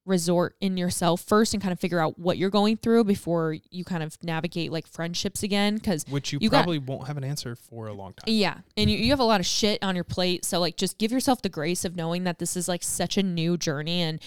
[0.05, 3.83] resort in yourself first and kind of figure out what you're going through before you
[3.83, 5.75] kind of navigate like friendships again.
[5.75, 8.23] Because which you, you got- probably won't have an answer for a long time.
[8.33, 10.97] yeah, and you, you have a lot of shit on your plate, so like just
[10.97, 14.21] give yourself the grace of knowing that this is like such a new journey and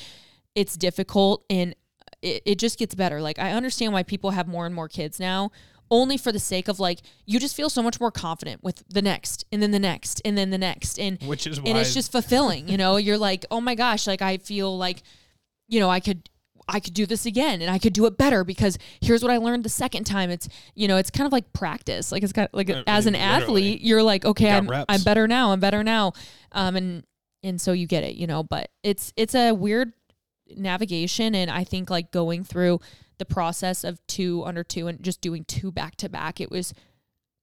[0.54, 1.74] it's difficult and
[2.22, 3.20] it, it just gets better.
[3.20, 5.50] Like I understand why people have more and more kids now.
[5.92, 9.02] Only for the sake of like you just feel so much more confident with the
[9.02, 12.12] next and then the next and then the next and Which is and it's just
[12.12, 15.02] fulfilling you know you're like oh my gosh like i feel like
[15.66, 16.30] you know i could
[16.68, 19.36] i could do this again and i could do it better because here's what i
[19.36, 22.54] learned the second time it's you know it's kind of like practice like it's got
[22.54, 24.86] like as an athlete you're like okay i'm reps.
[24.88, 26.12] i'm better now i'm better now
[26.52, 27.04] um and
[27.42, 29.92] and so you get it you know but it's it's a weird
[30.56, 32.80] navigation and i think like going through
[33.18, 36.72] the process of two under two and just doing two back to back it was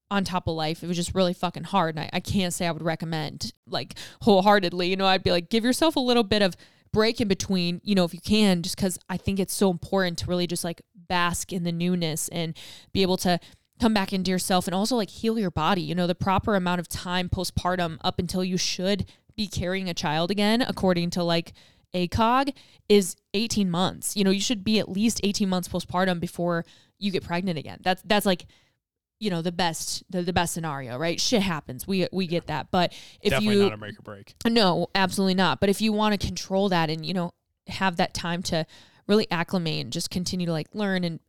[0.10, 0.84] on top of life.
[0.84, 1.96] It was just really fucking hard.
[1.96, 4.88] And I, I can't say I would recommend like wholeheartedly.
[4.88, 6.56] You know, I'd be like, give yourself a little bit of
[6.94, 10.20] break in between, you know, if you can, just because I think it's so important
[10.20, 12.56] to really just like bask in the newness and
[12.94, 13.40] be able to
[13.80, 15.82] come back into yourself and also like heal your body.
[15.82, 19.06] You know, the proper amount of time postpartum up until you should
[19.36, 21.54] be carrying a child again, according to like
[21.98, 22.54] ACOG,
[22.90, 24.16] is 18 months.
[24.16, 26.66] You know, you should be at least 18 months postpartum before
[27.00, 27.80] you get pregnant again.
[27.82, 28.46] That's that's like
[29.20, 32.70] you know the best the, the best scenario right shit happens we we get that
[32.70, 34.36] but if Definitely you not a make or break.
[34.48, 35.60] no, absolutely not.
[35.60, 37.34] But if you want to control that and you know
[37.68, 38.66] have that time to
[39.08, 41.20] really acclimate and just continue to like learn and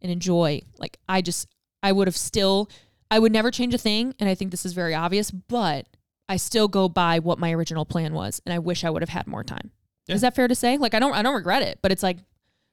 [0.00, 1.48] and enjoy, like I just
[1.82, 2.70] I would have still
[3.10, 5.86] I would never change a thing, and I think this is very obvious, but
[6.28, 9.10] I still go by what my original plan was, and I wish I would have
[9.10, 9.70] had more time.
[10.06, 10.14] Yeah.
[10.16, 10.76] Is that fair to say?
[10.78, 12.18] Like I don't I don't regret it, but it's like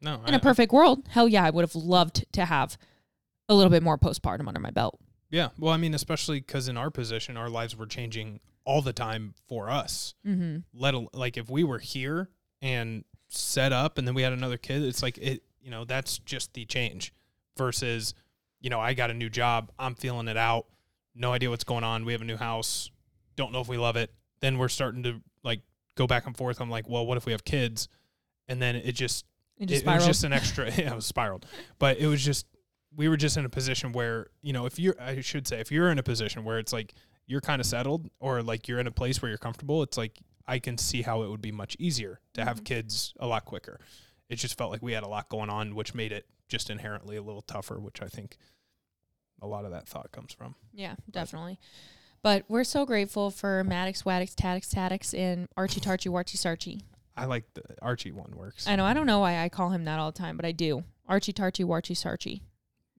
[0.02, 2.78] No, in I- a perfect world, hell yeah, I would have loved to have
[3.50, 5.00] a little bit more postpartum under my belt.
[5.30, 5.50] Yeah.
[5.58, 9.34] Well, I mean, especially because in our position, our lives were changing all the time
[9.48, 10.14] for us.
[10.28, 10.58] Mm-hmm.
[10.74, 12.30] Let al- like if we were here
[12.62, 15.44] and set up, and then we had another kid, it's like it.
[15.62, 17.14] You know, that's just the change.
[17.58, 18.14] Versus,
[18.62, 19.72] you know, I got a new job.
[19.78, 20.66] I'm feeling it out.
[21.14, 22.06] No idea what's going on.
[22.06, 22.90] We have a new house.
[23.36, 24.12] Don't know if we love it.
[24.40, 25.62] Then we're starting to like
[25.96, 26.62] go back and forth.
[26.62, 27.88] I'm like, well, what if we have kids?
[28.48, 29.26] And then it just
[29.58, 31.46] It it, just it was just an extra yeah, it was spiraled
[31.80, 32.46] but it was just
[32.96, 35.72] we were just in a position where you know if you're i should say if
[35.72, 36.94] you're in a position where it's like
[37.28, 40.20] you're kind of settled or like you're in a place where you're comfortable it's like
[40.48, 42.66] i can see how it would be much easier to have Mhm.
[42.66, 43.80] kids a lot quicker
[44.28, 47.16] it just felt like we had a lot going on which made it just inherently
[47.16, 48.38] a little tougher which i think
[49.42, 51.58] a lot of that thought comes from Yeah, definitely.
[51.62, 51.68] But
[52.48, 56.82] we're so grateful for Maddox, Waddix, Taddix, Taddix, and Archie Tarchie, Warchie, Sarchie.
[57.16, 59.86] i like the archie one works I know, I don't know why I call him
[59.86, 60.84] that all the time, but I do.
[61.08, 62.42] Archie Tarchie, Warchie, Sarchie.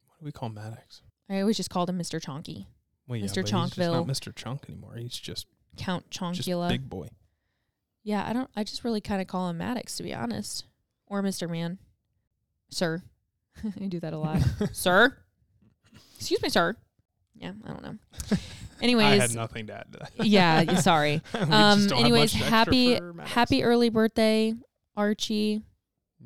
[0.06, 2.20] what do we call maddox I always just called him Mr.
[2.20, 2.66] Chonky.
[3.06, 3.42] well, yeah, Mr.
[3.42, 5.46] but he's just not mr chunk anymore he's just
[5.76, 7.08] Count just big boy
[8.04, 10.64] yeah, I don't I just really kind of call him Maddox to be honest.
[11.06, 11.48] Or Mr.
[11.48, 11.78] Man.
[12.70, 13.02] Sir.
[13.80, 14.42] I do that a lot.
[14.72, 15.16] sir?
[16.16, 16.76] Excuse me, sir.
[17.36, 17.96] Yeah, I don't know.
[18.80, 21.20] Anyways, I had nothing to add to that yeah, sorry.
[21.34, 24.54] Um anyways, happy happy early birthday,
[24.96, 25.62] Archie.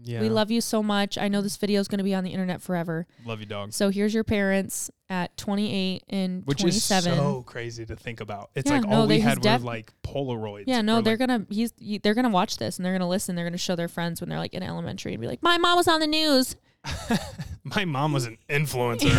[0.02, 0.20] Yeah.
[0.20, 1.16] We love you so much.
[1.16, 3.06] I know this video is going to be on the internet forever.
[3.24, 3.72] love you, dog.
[3.72, 7.12] So here's your parents at 28 and Which 27.
[7.14, 8.50] is so crazy to think about.
[8.54, 10.64] It's Yeah, like no, all we had def- were like Polaroids.
[10.66, 13.36] yeah, no, they're like, gonna he's he- they're gonna watch this and they're gonna listen.
[13.36, 15.76] They're gonna show their friends when they're like in elementary and be like, "My mom
[15.76, 16.56] was on the news."
[17.64, 19.10] My mom was an influencer.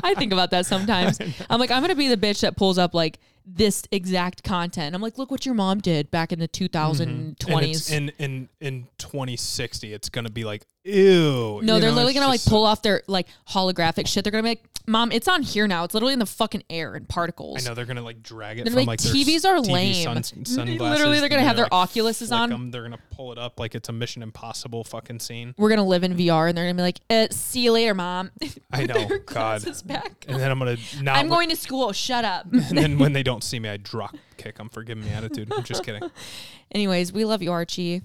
[0.02, 1.18] I think about that sometimes.
[1.50, 4.94] I'm like, I'm gonna be the bitch that pulls up like this exact content.
[4.94, 7.36] I'm like, look what your mom did back in the 2020s.
[7.38, 7.94] Mm-hmm.
[7.94, 11.60] And in in in 2060, it's gonna be like, ew.
[11.62, 14.24] No, they're know, literally gonna like pull off their like holographic shit.
[14.24, 15.84] They're gonna be like, "Mom, it's on here now.
[15.84, 18.64] It's literally in the fucking air and particles." I know they're gonna like drag it
[18.64, 19.94] They're from like, like TVs are TV lame.
[20.22, 20.80] sun- sunglasses.
[20.80, 22.42] Literally, they're gonna have their like, Oculuses on.
[22.42, 22.52] on.
[22.52, 25.54] 'em, They're gonna pull it up like it's a Mission Impossible fucking scene.
[25.58, 28.30] We're gonna live in VR, and they're gonna be like, uh, "See you later, mom."
[28.72, 29.64] I know, God.
[29.86, 30.24] back.
[30.28, 31.16] And then I'm gonna not.
[31.16, 31.92] I'm going to school.
[31.92, 32.46] Shut up.
[32.52, 35.52] and then when they don't see me, I drop kick them for giving me attitude.
[35.52, 36.02] I'm just kidding.
[36.72, 38.02] Anyways, we love you, Archie.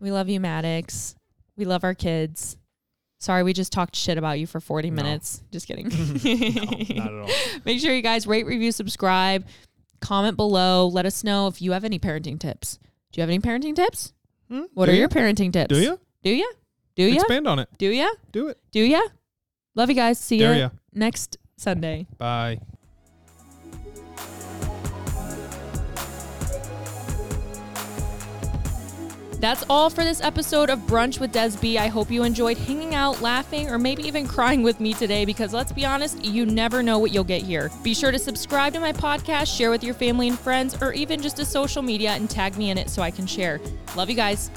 [0.00, 1.14] We love you, Maddox.
[1.56, 2.56] We love our kids.
[3.20, 4.96] Sorry, we just talked shit about you for 40 No.
[4.96, 5.42] minutes.
[5.52, 5.88] Just kidding.
[6.96, 7.60] No, not at all.
[7.64, 9.46] Make sure you guys rate, review, subscribe,
[10.00, 10.88] comment below.
[10.88, 12.78] Let us know if you have any parenting tips.
[13.12, 14.12] Do you have any parenting tips?
[14.48, 14.62] Hmm?
[14.74, 15.00] What Do are ya?
[15.00, 15.68] your parenting tips?
[15.68, 16.00] Do you?
[16.24, 16.52] Do you?
[16.96, 17.14] Do you?
[17.14, 17.68] Expand on it.
[17.78, 18.12] Do you?
[18.32, 18.58] Do it.
[18.72, 19.08] Do you?
[19.74, 20.18] Love you guys.
[20.18, 22.06] See you next Sunday.
[22.18, 22.58] Bye.
[29.42, 31.76] That's all for this episode of Brunch with Des.
[31.76, 35.52] I hope you enjoyed hanging out, laughing, or maybe even crying with me today because
[35.52, 37.68] let's be honest, you never know what you'll get here.
[37.82, 41.20] Be sure to subscribe to my podcast, share with your family and friends, or even
[41.20, 43.60] just to social media and tag me in it so I can share.
[43.96, 44.48] Love you guys.